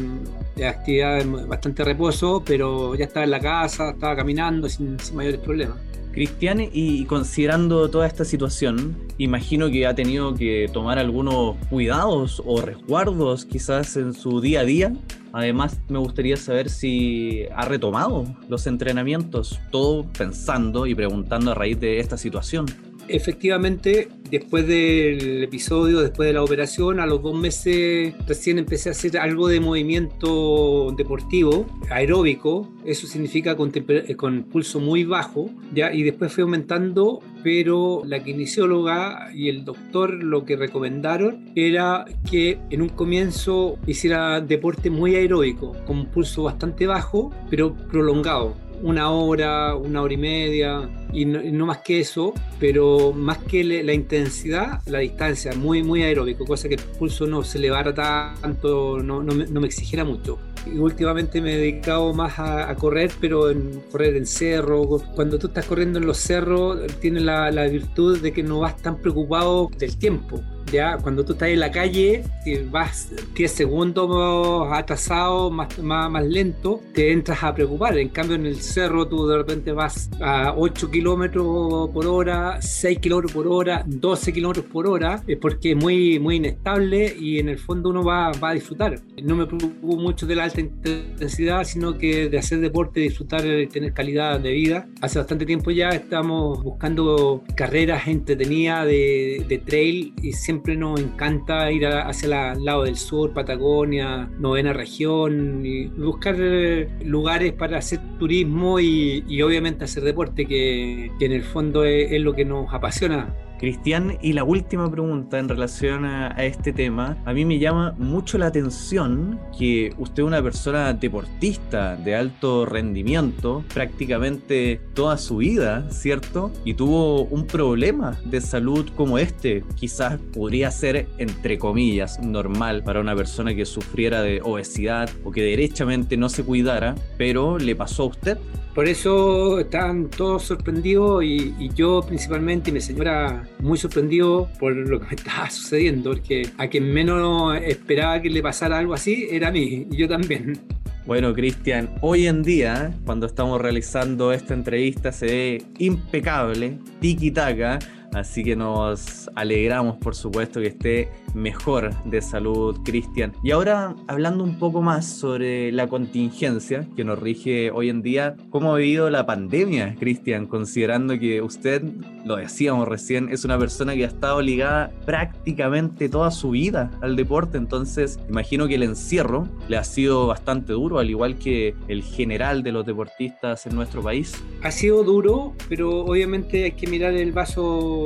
eh, 0.56 0.66
actividad 0.66 1.24
bastante 1.46 1.84
reposo, 1.84 2.42
pero 2.44 2.94
ya 2.94 3.04
estaba 3.04 3.24
en 3.24 3.30
la 3.30 3.40
casa, 3.40 3.90
estaba 3.90 4.16
caminando 4.16 4.68
sin, 4.68 4.98
sin 4.98 5.16
mayores 5.16 5.40
problemas. 5.40 5.78
Cristian, 6.12 6.60
y 6.72 7.04
considerando 7.04 7.88
toda 7.88 8.06
esta 8.06 8.24
situación, 8.24 8.96
imagino 9.18 9.70
que 9.70 9.86
ha 9.86 9.94
tenido 9.94 10.34
que 10.34 10.68
tomar 10.72 10.98
algunos 10.98 11.56
cuidados 11.68 12.42
o 12.44 12.60
resguardos 12.60 13.44
quizás 13.44 13.96
en 13.96 14.12
su 14.12 14.40
día 14.40 14.60
a 14.60 14.64
día. 14.64 14.92
Además, 15.32 15.80
me 15.88 15.98
gustaría 15.98 16.36
saber 16.36 16.70
si 16.70 17.44
ha 17.54 17.64
retomado 17.64 18.26
los 18.48 18.66
entrenamientos, 18.66 19.60
todo 19.70 20.04
pensando 20.04 20.86
y 20.86 20.94
preguntando 20.94 21.52
a 21.52 21.54
raíz 21.54 21.78
de 21.78 22.00
esta 22.00 22.16
situación 22.16 22.66
efectivamente, 23.10 24.08
después 24.30 24.66
del 24.66 25.44
episodio, 25.44 26.00
después 26.00 26.28
de 26.28 26.32
la 26.32 26.42
operación, 26.42 27.00
a 27.00 27.06
los 27.06 27.22
dos 27.22 27.38
meses 27.38 28.14
recién 28.26 28.58
empecé 28.58 28.88
a 28.88 28.92
hacer 28.92 29.18
algo 29.18 29.48
de 29.48 29.60
movimiento 29.60 30.92
deportivo, 30.96 31.66
aeróbico, 31.90 32.72
eso 32.84 33.06
significa 33.06 33.56
con, 33.56 33.72
con 34.16 34.44
pulso 34.44 34.80
muy 34.80 35.04
bajo, 35.04 35.50
¿ya? 35.74 35.92
y 35.92 36.02
después 36.02 36.32
fue 36.32 36.42
aumentando, 36.42 37.20
pero 37.42 38.02
la 38.04 38.22
kinesióloga 38.22 39.30
y 39.34 39.48
el 39.48 39.64
doctor 39.64 40.22
lo 40.22 40.44
que 40.44 40.56
recomendaron 40.56 41.50
era 41.54 42.04
que 42.30 42.58
en 42.70 42.82
un 42.82 42.88
comienzo 42.88 43.78
hiciera 43.86 44.40
deporte 44.40 44.90
muy 44.90 45.16
aeróbico, 45.16 45.76
con 45.86 46.06
pulso 46.06 46.44
bastante 46.44 46.86
bajo, 46.86 47.30
pero 47.50 47.74
prolongado 47.74 48.69
una 48.82 49.10
hora, 49.10 49.74
una 49.74 50.02
hora 50.02 50.14
y 50.14 50.16
media, 50.16 50.88
y 51.12 51.24
no, 51.24 51.66
más 51.66 51.78
que 51.78 52.00
eso, 52.00 52.32
pero 52.58 53.12
más 53.12 53.38
que 53.38 53.64
la 53.64 53.92
intensidad, 53.92 54.80
la 54.86 55.00
distancia, 55.00 55.52
muy, 55.54 55.82
muy 55.82 56.02
aeróbico, 56.02 56.44
cosa 56.44 56.68
que 56.68 56.76
el 56.76 56.80
pulso 56.80 57.26
no 57.26 57.42
se 57.42 57.58
elevara 57.58 57.94
tanto, 57.94 59.02
no, 59.02 59.22
no, 59.22 59.34
me, 59.34 59.46
no 59.46 59.60
me 59.60 59.66
exigiera 59.66 60.04
mucho. 60.04 60.38
Y 60.66 60.78
últimamente 60.78 61.40
me 61.40 61.54
he 61.54 61.58
dedicado 61.58 62.12
más 62.12 62.38
a, 62.38 62.74
correr, 62.76 63.10
pero 63.20 63.50
en 63.50 63.80
correr 63.90 64.16
en 64.16 64.26
cerro. 64.26 64.86
Cuando 65.14 65.38
tú 65.38 65.46
estás 65.46 65.64
corriendo 65.64 65.98
en 65.98 66.06
los 66.06 66.18
cerros, 66.18 66.80
tiene 67.00 67.20
la, 67.20 67.50
la 67.50 67.66
virtud 67.66 68.20
de 68.20 68.32
que 68.32 68.42
no 68.42 68.60
vas 68.60 68.76
tan 68.76 68.98
preocupado 68.98 69.70
del 69.78 69.96
tiempo 69.96 70.42
ya 70.70 70.96
cuando 70.98 71.24
tú 71.24 71.32
estás 71.32 71.48
en 71.48 71.60
la 71.60 71.70
calle, 71.70 72.24
y 72.44 72.58
vas 72.58 73.10
10 73.34 73.50
segundos 73.50 74.68
atrasado, 74.72 75.50
más, 75.50 75.78
más, 75.78 76.10
más, 76.10 76.24
lento, 76.24 76.80
te 76.94 77.12
entras 77.12 77.42
a 77.42 77.54
preocupar. 77.54 77.98
En 77.98 78.08
cambio, 78.08 78.36
en 78.36 78.46
el 78.46 78.60
cerro 78.60 79.06
tú 79.06 79.26
de 79.26 79.38
repente 79.38 79.72
vas 79.72 80.10
a 80.20 80.54
8 80.56 80.90
kilómetros 80.90 81.90
por 81.90 82.06
hora, 82.06 82.60
6 82.60 82.98
kilómetros 82.98 83.32
por 83.32 83.46
hora, 83.48 83.84
12 83.86 84.32
kilómetros 84.32 84.66
por 84.66 84.86
hora, 84.86 85.22
porque 85.40 85.72
es 85.72 85.76
muy, 85.76 86.18
muy 86.18 86.36
inestable 86.36 87.14
y 87.18 87.38
en 87.38 87.48
el 87.48 87.58
fondo 87.58 87.90
uno 87.90 88.04
va, 88.04 88.32
va 88.32 88.50
a 88.50 88.54
disfrutar. 88.54 89.00
No 89.22 89.36
me 89.36 89.46
preocupo 89.46 89.96
mucho 89.96 90.26
de 90.26 90.36
la 90.36 90.44
alta 90.44 90.60
intensidad, 90.60 91.64
sino 91.64 91.98
que 91.98 92.28
de 92.28 92.38
hacer 92.38 92.60
deporte, 92.60 93.00
disfrutar, 93.00 93.42
tener 93.72 93.92
calidad 93.92 94.40
de 94.40 94.52
vida. 94.52 94.88
Hace 95.00 95.18
bastante 95.18 95.46
tiempo 95.46 95.70
ya 95.70 95.90
estamos 95.90 96.62
buscando 96.62 97.42
carreras 97.54 98.06
entretenidas 98.06 98.86
de, 98.86 99.44
de 99.46 99.58
trail 99.58 100.14
y 100.22 100.32
siempre 100.32 100.59
siempre 100.60 100.76
nos 100.76 101.00
encanta 101.00 101.72
ir 101.72 101.86
hacia 101.86 102.52
el 102.52 102.64
lado 102.66 102.84
del 102.84 102.96
sur, 102.96 103.32
Patagonia, 103.32 104.28
novena 104.38 104.74
región, 104.74 105.64
y 105.64 105.86
buscar 105.86 106.36
eh, 106.38 106.86
lugares 107.02 107.54
para 107.54 107.78
hacer 107.78 107.98
turismo 108.18 108.78
y, 108.78 109.40
obviamente 109.40 109.84
hacer 109.84 110.02
deporte, 110.02 110.44
que, 110.44 111.10
en 111.18 111.32
el 111.32 111.42
fondo 111.42 111.84
es 111.84 112.20
lo 112.20 112.34
que 112.34 112.44
nos 112.44 112.72
apasiona. 112.74 113.34
Cristian, 113.60 114.16
y 114.22 114.32
la 114.32 114.42
última 114.42 114.90
pregunta 114.90 115.38
en 115.38 115.46
relación 115.46 116.06
a, 116.06 116.30
este 116.42 116.72
tema, 116.72 117.18
a 117.26 117.34
mí 117.34 117.44
me 117.44 117.58
llama 117.58 117.94
mucho 117.98 118.38
la 118.38 118.46
atención 118.46 119.38
que 119.58 119.92
usted 119.98 120.22
es 120.22 120.26
una 120.26 120.42
persona 120.42 120.94
deportista 120.94 121.94
de 121.96 122.14
alto 122.14 122.64
rendimiento 122.64 123.62
prácticamente 123.74 124.80
toda 124.94 125.18
su 125.18 125.36
vida, 125.36 125.90
¿cierto? 125.90 126.50
Y 126.64 126.72
tuvo 126.72 127.24
un 127.24 127.46
problema 127.46 128.18
de 128.24 128.40
salud 128.40 128.88
como 128.96 129.18
este, 129.18 129.62
quizás 129.74 130.18
podría 130.32 130.70
ser, 130.70 131.08
entre 131.18 131.58
comillas, 131.58 132.18
normal 132.18 132.82
para 132.82 133.00
una 133.00 133.14
persona 133.14 133.54
que 133.54 133.66
sufriera 133.66 134.22
de 134.22 134.40
obesidad 134.42 135.10
o 135.22 135.32
que 135.32 135.42
derechamente 135.42 136.16
no 136.16 136.30
se 136.30 136.44
cuidara, 136.44 136.94
pero 137.18 137.58
le 137.58 137.76
pasó 137.76 138.04
a 138.04 138.06
usted. 138.06 138.38
Por 138.74 138.86
eso 138.86 139.58
están 139.58 140.08
todos 140.10 140.44
sorprendidos 140.44 141.24
y, 141.24 141.70
yo 141.74 142.02
principalmente 142.06 142.70
y 142.70 142.72
mi 142.72 142.80
señora 142.80 143.44
muy 143.58 143.76
sorprendido 143.76 144.48
por 144.60 144.74
lo 144.74 145.00
que 145.00 145.06
me 145.06 145.14
estaba 145.16 145.50
sucediendo, 145.50 146.10
porque 146.10 146.48
a 146.56 146.68
quien 146.68 146.92
menos 146.92 147.56
esperaba 147.62 148.22
que 148.22 148.30
le 148.30 148.42
pasara 148.42 148.78
algo 148.78 148.94
así 148.94 149.26
era 149.30 149.48
a 149.48 149.50
mí, 149.50 149.86
y 149.90 149.96
yo 149.96 150.08
también. 150.08 150.58
Bueno, 151.06 151.34
Cristian, 151.34 151.90
hoy 152.02 152.28
en 152.28 152.42
día, 152.42 152.94
cuando 153.04 153.26
estamos 153.26 153.60
realizando 153.60 154.32
esta 154.32 154.54
entrevista, 154.54 155.10
se 155.10 155.26
ve 155.26 155.62
impecable, 155.78 156.78
tiki-taka, 157.00 157.80
Así 158.12 158.42
que 158.42 158.56
nos 158.56 159.30
alegramos, 159.34 159.96
por 159.98 160.14
supuesto, 160.14 160.60
que 160.60 160.68
esté 160.68 161.08
mejor 161.34 161.94
de 162.04 162.20
salud, 162.20 162.80
Cristian. 162.84 163.32
Y 163.42 163.52
ahora, 163.52 163.94
hablando 164.08 164.42
un 164.42 164.58
poco 164.58 164.82
más 164.82 165.06
sobre 165.06 165.70
la 165.70 165.86
contingencia 165.86 166.86
que 166.96 167.04
nos 167.04 167.18
rige 167.18 167.70
hoy 167.70 167.88
en 167.88 168.02
día, 168.02 168.36
¿cómo 168.50 168.74
ha 168.74 168.78
vivido 168.78 169.10
la 169.10 169.26
pandemia, 169.26 169.94
Cristian? 169.98 170.46
Considerando 170.46 171.18
que 171.18 171.40
usted, 171.40 171.82
lo 172.24 172.36
decíamos 172.36 172.88
recién, 172.88 173.28
es 173.28 173.44
una 173.44 173.58
persona 173.58 173.94
que 173.94 174.04
ha 174.04 174.08
estado 174.08 174.42
ligada 174.42 174.90
prácticamente 175.06 176.08
toda 176.08 176.30
su 176.30 176.50
vida 176.50 176.90
al 177.00 177.14
deporte, 177.16 177.58
entonces 177.58 178.18
imagino 178.28 178.66
que 178.66 178.74
el 178.74 178.82
encierro 178.82 179.48
le 179.68 179.76
ha 179.76 179.84
sido 179.84 180.26
bastante 180.26 180.72
duro, 180.72 180.98
al 180.98 181.10
igual 181.10 181.36
que 181.36 181.74
el 181.88 182.02
general 182.02 182.62
de 182.62 182.72
los 182.72 182.84
deportistas 182.84 183.66
en 183.66 183.76
nuestro 183.76 184.02
país. 184.02 184.34
Ha 184.62 184.70
sido 184.70 185.04
duro, 185.04 185.54
pero 185.68 186.04
obviamente 186.04 186.64
hay 186.64 186.72
que 186.72 186.86
mirar 186.86 187.14
el 187.14 187.32
vaso 187.32 187.99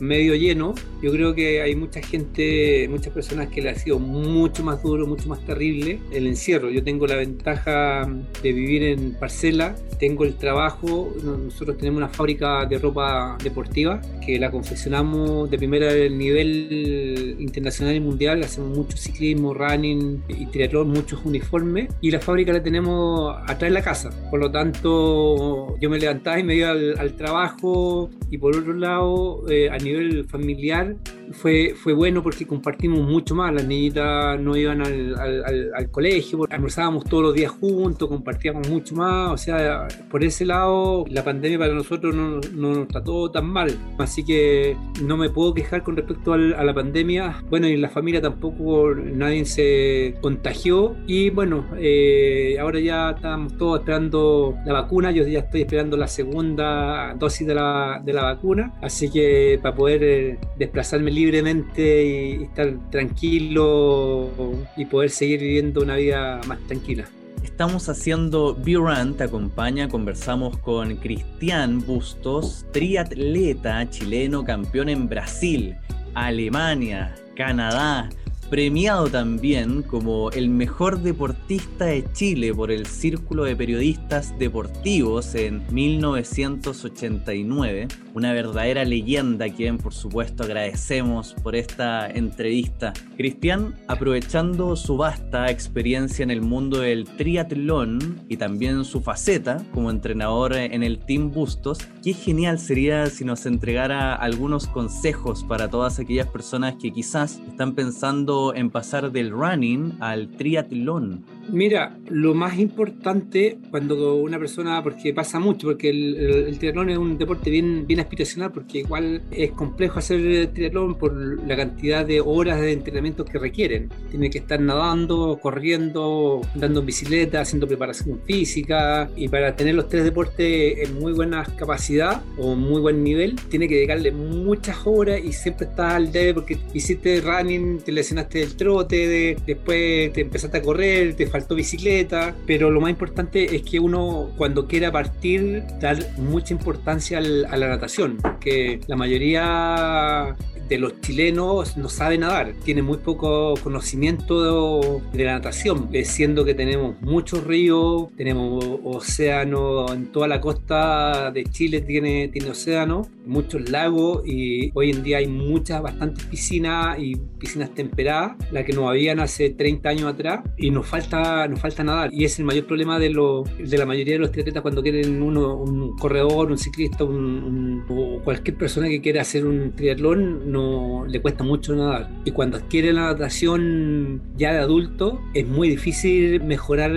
medio 0.00 0.34
lleno. 0.34 0.74
Yo 1.02 1.12
creo 1.12 1.34
que 1.34 1.62
hay 1.62 1.74
mucha 1.74 2.00
gente, 2.00 2.88
muchas 2.88 3.12
personas 3.12 3.48
que 3.48 3.62
le 3.62 3.70
ha 3.70 3.74
sido 3.74 3.98
mucho 3.98 4.64
más 4.64 4.82
duro, 4.82 5.06
mucho 5.06 5.28
más 5.28 5.44
terrible 5.44 6.00
el 6.12 6.26
encierro. 6.26 6.70
Yo 6.70 6.82
tengo 6.82 7.06
la 7.06 7.16
ventaja 7.16 8.08
de 8.42 8.52
vivir 8.52 8.82
en 8.82 9.12
parcela, 9.12 9.76
tengo 9.98 10.24
el 10.24 10.34
trabajo, 10.34 11.12
nosotros 11.22 11.76
tenemos 11.78 11.98
una 11.98 12.08
fábrica 12.08 12.64
de 12.66 12.78
ropa 12.78 13.36
deportiva 13.42 14.00
que 14.24 14.38
la 14.38 14.50
confeccionamos 14.50 15.50
de 15.50 15.58
primera 15.58 15.92
nivel 16.08 17.36
internacional 17.38 17.96
y 17.96 18.00
mundial, 18.00 18.42
hacemos 18.42 18.76
mucho 18.76 18.96
ciclismo, 18.96 19.54
running 19.54 20.22
y 20.28 20.46
triatlón, 20.46 20.90
muchos 20.90 21.20
uniformes 21.24 21.88
y 22.00 22.10
la 22.10 22.20
fábrica 22.20 22.52
la 22.52 22.62
tenemos 22.62 23.36
atrás 23.42 23.60
de 23.60 23.70
la 23.70 23.82
casa. 23.82 24.10
Por 24.30 24.40
lo 24.40 24.50
tanto, 24.50 25.78
yo 25.80 25.90
me 25.90 25.98
levantaba 25.98 26.38
y 26.38 26.44
me 26.44 26.54
iba 26.54 26.70
al, 26.70 27.16
trabajo 27.18 28.10
y 28.30 28.38
por 28.38 28.56
otro 28.56 28.74
lado, 28.74 29.27
eh, 29.48 29.68
a 29.70 29.78
nivel 29.78 30.24
familiar, 30.28 30.96
fue, 31.32 31.74
fue 31.74 31.92
bueno 31.92 32.22
porque 32.22 32.46
compartimos 32.46 33.00
mucho 33.00 33.34
más. 33.34 33.52
Las 33.52 33.66
niñitas 33.66 34.40
no 34.40 34.56
iban 34.56 34.80
al, 34.82 35.18
al, 35.18 35.70
al, 35.74 35.90
colegio, 35.90 36.46
almorzábamos 36.50 37.04
todos 37.04 37.22
los 37.22 37.34
días 37.34 37.50
juntos, 37.52 38.08
compartíamos 38.08 38.68
mucho 38.68 38.94
más. 38.94 39.32
O 39.32 39.36
sea, 39.36 39.88
por 40.10 40.24
ese 40.24 40.44
lado, 40.44 41.04
la 41.08 41.24
pandemia 41.24 41.58
para 41.58 41.74
nosotros 41.74 42.14
no, 42.14 42.40
no 42.54 42.74
nos 42.74 42.88
trató 42.88 43.30
tan 43.30 43.46
mal. 43.46 43.76
Así 43.98 44.24
que 44.24 44.76
no 45.02 45.16
me 45.16 45.30
puedo 45.30 45.54
quejar 45.54 45.82
con 45.82 45.96
respecto 45.96 46.32
a 46.32 46.38
la 46.38 46.74
pandemia. 46.74 47.42
Bueno, 47.50 47.68
y 47.68 47.74
en 47.74 47.82
la 47.82 47.88
familia 47.88 48.20
tampoco 48.20 48.94
nadie 48.94 49.44
se 49.44 50.14
contagió. 50.20 50.96
Y 51.06 51.30
bueno, 51.30 51.66
eh, 51.78 52.56
ahora 52.60 52.80
ya 52.80 53.10
estamos 53.10 53.56
todos 53.56 53.80
esperando 53.80 54.56
la 54.64 54.72
vacuna. 54.72 55.10
Yo 55.10 55.26
ya 55.26 55.40
estoy 55.40 55.62
esperando 55.62 55.96
la 55.96 56.08
segunda 56.08 57.14
dosis 57.14 57.46
de 57.46 57.54
la, 57.54 58.00
de 58.04 58.12
la 58.12 58.22
vacuna. 58.22 58.72
Así 58.82 59.10
que 59.10 59.58
para 59.62 59.74
poder 59.74 60.02
eh, 60.02 60.38
desplazarme 60.56 61.10
libremente 61.18 62.04
y 62.04 62.44
estar 62.44 62.78
tranquilo 62.90 64.30
y 64.76 64.84
poder 64.84 65.10
seguir 65.10 65.40
viviendo 65.40 65.82
una 65.82 65.96
vida 65.96 66.40
más 66.46 66.60
tranquila. 66.68 67.08
Estamos 67.42 67.88
haciendo 67.88 68.54
B-Run, 68.54 69.16
te 69.16 69.24
acompaña, 69.24 69.88
conversamos 69.88 70.58
con 70.58 70.94
Cristian 70.96 71.84
Bustos, 71.84 72.66
triatleta 72.72 73.90
chileno, 73.90 74.44
campeón 74.44 74.88
en 74.88 75.08
Brasil, 75.08 75.74
Alemania, 76.14 77.16
Canadá, 77.34 78.08
premiado 78.50 79.08
también 79.08 79.82
como 79.82 80.30
el 80.30 80.48
mejor 80.48 81.02
deportista 81.02 81.84
de 81.86 82.10
Chile 82.12 82.54
por 82.54 82.70
el 82.70 82.86
Círculo 82.86 83.42
de 83.44 83.54
Periodistas 83.54 84.36
Deportivos 84.38 85.34
en 85.34 85.62
1989. 85.70 87.88
Una 88.14 88.32
verdadera 88.32 88.84
leyenda 88.84 89.44
a 89.46 89.50
quien 89.50 89.78
por 89.78 89.92
supuesto 89.92 90.44
agradecemos 90.44 91.34
por 91.42 91.56
esta 91.56 92.08
entrevista. 92.08 92.94
Cristian, 93.16 93.74
aprovechando 93.86 94.76
su 94.76 94.96
vasta 94.96 95.50
experiencia 95.50 96.22
en 96.22 96.30
el 96.30 96.40
mundo 96.40 96.78
del 96.80 97.04
triatlón 97.04 98.24
y 98.28 98.38
también 98.38 98.84
su 98.84 99.02
faceta 99.02 99.62
como 99.74 99.90
entrenador 99.90 100.54
en 100.54 100.82
el 100.82 101.00
Team 101.00 101.30
Bustos, 101.30 101.80
qué 102.02 102.14
genial 102.14 102.58
sería 102.58 103.06
si 103.06 103.24
nos 103.24 103.46
entregara 103.46 104.14
algunos 104.14 104.66
consejos 104.66 105.44
para 105.44 105.68
todas 105.68 105.98
aquellas 105.98 106.28
personas 106.28 106.76
que 106.80 106.92
quizás 106.92 107.40
están 107.46 107.74
pensando 107.74 108.37
en 108.54 108.70
pasar 108.70 109.10
del 109.12 109.30
running 109.30 109.96
al 110.00 110.28
triatlón? 110.28 111.24
Mira, 111.50 111.96
lo 112.10 112.34
más 112.34 112.58
importante 112.58 113.58
cuando 113.70 114.16
una 114.16 114.38
persona, 114.38 114.82
porque 114.82 115.14
pasa 115.14 115.38
mucho, 115.38 115.68
porque 115.68 115.88
el, 115.88 116.58
triatlón 116.58 116.90
es 116.90 116.98
un 116.98 117.16
deporte 117.16 117.50
bien, 117.50 117.86
bien 117.86 118.00
aspiracional, 118.00 118.52
porque 118.52 118.80
igual 118.80 119.22
es 119.30 119.52
complejo 119.52 119.98
hacer 119.98 120.48
triatlón 120.52 120.96
por 120.96 121.14
la 121.46 121.56
cantidad 121.56 122.04
de 122.04 122.20
horas 122.20 122.60
de 122.60 122.72
entrenamiento 122.72 123.24
que 123.24 123.38
requieren. 123.38 123.90
Tiene 124.10 124.28
que 124.30 124.38
estar 124.38 124.60
nadando, 124.60 125.38
corriendo, 125.40 126.42
andando 126.54 126.80
en 126.80 126.86
bicicleta, 126.86 127.40
haciendo 127.40 127.66
preparación 127.66 128.20
física, 128.24 129.10
y 129.16 129.28
para 129.28 129.56
tener 129.56 129.74
los 129.74 129.88
tres 129.88 130.04
deportes 130.04 130.88
en 130.88 130.98
muy 130.98 131.12
buena 131.12 131.44
capacidad 131.56 132.22
o 132.36 132.54
muy 132.54 132.80
buen 132.80 133.02
nivel, 133.02 133.36
tiene 133.48 133.68
que 133.68 133.76
dedicarle 133.76 134.12
muchas 134.12 134.76
horas 134.84 135.20
y 135.24 135.32
siempre 135.32 135.66
está 135.66 135.96
al 135.96 136.12
debe 136.12 136.34
porque 136.34 136.58
hiciste 136.74 137.20
running, 137.20 137.78
te 137.78 137.92
lesionaste 137.92 138.42
el 138.42 138.56
trote, 138.56 139.08
de, 139.08 139.36
después 139.46 140.12
te 140.12 140.20
empezaste 140.20 140.58
a 140.58 140.62
correr, 140.62 141.14
te 141.14 141.26
faltó 141.38 141.54
bicicleta, 141.54 142.34
pero 142.46 142.70
lo 142.70 142.80
más 142.80 142.90
importante 142.90 143.54
es 143.54 143.62
que 143.62 143.78
uno 143.78 144.30
cuando 144.36 144.66
quiera 144.66 144.90
partir 144.90 145.62
dar 145.80 145.96
mucha 146.16 146.52
importancia 146.52 147.18
a 147.18 147.56
la 147.56 147.68
natación, 147.68 148.18
que 148.40 148.80
la 148.88 148.96
mayoría 148.96 150.36
de 150.68 150.78
los 150.78 151.00
chilenos 151.00 151.76
no 151.76 151.88
sabe 151.88 152.18
nadar, 152.18 152.52
tiene 152.64 152.82
muy 152.82 152.98
poco 152.98 153.54
conocimiento 153.62 155.00
de, 155.12 155.24
la 155.24 155.34
natación, 155.34 155.88
eh, 155.92 156.04
siendo 156.04 156.44
que 156.44 156.54
tenemos 156.54 157.00
muchos 157.00 157.44
ríos, 157.44 158.08
tenemos 158.16 158.64
océano 158.84 159.90
en 159.92 160.12
toda 160.12 160.28
la 160.28 160.40
costa 160.40 161.30
de 161.30 161.44
Chile 161.44 161.80
tiene, 161.80 162.28
tiene 162.28 162.50
océano, 162.50 163.08
muchos 163.24 163.70
lagos 163.70 164.22
y 164.26 164.70
hoy 164.74 164.90
en 164.90 165.02
día 165.02 165.18
hay 165.18 165.26
muchas, 165.26 165.80
bastantes 165.82 166.24
piscinas 166.24 166.98
y 166.98 167.16
piscinas 167.38 167.70
temperadas, 167.74 168.36
la 168.50 168.64
que 168.64 168.72
no 168.72 168.88
habían 168.88 169.20
hace 169.20 169.50
30 169.50 169.88
años 169.88 170.12
atrás 170.12 170.40
y 170.56 170.70
nos 170.70 170.86
falta, 170.86 171.46
nos 171.48 171.60
falta 171.60 171.84
nadar 171.84 172.10
y 172.12 172.24
es 172.24 172.38
el 172.38 172.44
mayor 172.44 172.66
problema 172.66 172.98
de, 172.98 173.10
lo, 173.10 173.44
de 173.58 173.78
la 173.78 173.86
mayoría 173.86 174.14
de 174.14 174.20
los 174.20 174.32
triatletas 174.32 174.62
cuando 174.62 174.82
quieren 174.82 175.22
uno, 175.22 175.56
un 175.56 175.96
corredor, 175.96 176.50
un 176.50 176.58
ciclista 176.58 177.04
un, 177.04 177.84
o 177.88 178.20
cualquier 178.22 178.56
persona 178.56 178.88
que 178.88 179.00
quiera 179.00 179.22
hacer 179.22 179.46
un 179.46 179.72
triatlón 179.72 181.08
le 181.08 181.20
cuesta 181.20 181.44
mucho 181.44 181.74
nadar. 181.74 182.08
Y 182.24 182.32
cuando 182.32 182.56
adquiere 182.56 182.92
la 182.92 183.12
natación 183.12 184.20
ya 184.36 184.52
de 184.52 184.58
adulto, 184.58 185.20
es 185.34 185.46
muy 185.46 185.68
difícil 185.68 186.42
mejorar 186.42 186.92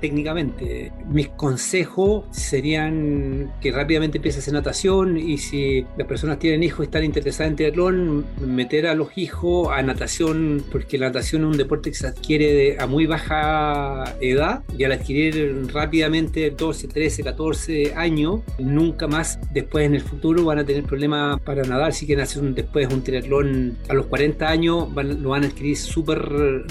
técnicamente. 0.00 0.92
Mis 1.08 1.28
consejos 1.28 2.24
serían 2.30 3.52
que 3.60 3.72
rápidamente 3.72 4.18
empieces 4.18 4.38
a 4.38 4.42
hacer 4.44 4.54
natación 4.54 5.16
y 5.16 5.38
si 5.38 5.84
las 5.96 6.06
personas 6.06 6.38
tienen 6.38 6.62
hijos 6.62 6.80
y 6.80 6.84
están 6.84 7.04
interesadas 7.04 7.50
en 7.50 7.56
triatlón, 7.56 8.26
meter 8.40 8.86
a 8.86 8.94
los 8.94 9.16
hijos 9.16 9.68
a 9.70 9.77
natación, 9.82 10.64
porque 10.70 10.98
la 10.98 11.06
natación 11.06 11.42
es 11.42 11.48
un 11.48 11.56
deporte 11.56 11.90
que 11.90 11.96
se 11.96 12.06
adquiere 12.06 12.78
a 12.78 12.86
muy 12.86 13.06
baja 13.06 14.16
edad 14.20 14.62
y 14.76 14.84
al 14.84 14.92
adquirir 14.92 15.66
rápidamente 15.72 16.50
12, 16.50 16.88
13, 16.88 17.22
14 17.22 17.94
años, 17.94 18.40
nunca 18.58 19.06
más 19.06 19.38
después 19.52 19.86
en 19.86 19.94
el 19.94 20.02
futuro 20.02 20.44
van 20.44 20.58
a 20.58 20.64
tener 20.64 20.84
problemas 20.84 21.40
para 21.40 21.62
nadar. 21.62 21.92
Si 21.92 22.06
quieren 22.06 22.24
hacer 22.24 22.42
un, 22.42 22.54
después 22.54 22.92
un 22.92 23.02
triatlón 23.02 23.76
a 23.88 23.94
los 23.94 24.06
40 24.06 24.48
años 24.48 24.88
lo 24.94 25.30
van 25.30 25.44
a 25.44 25.46
adquirir 25.46 25.76
súper 25.76 26.18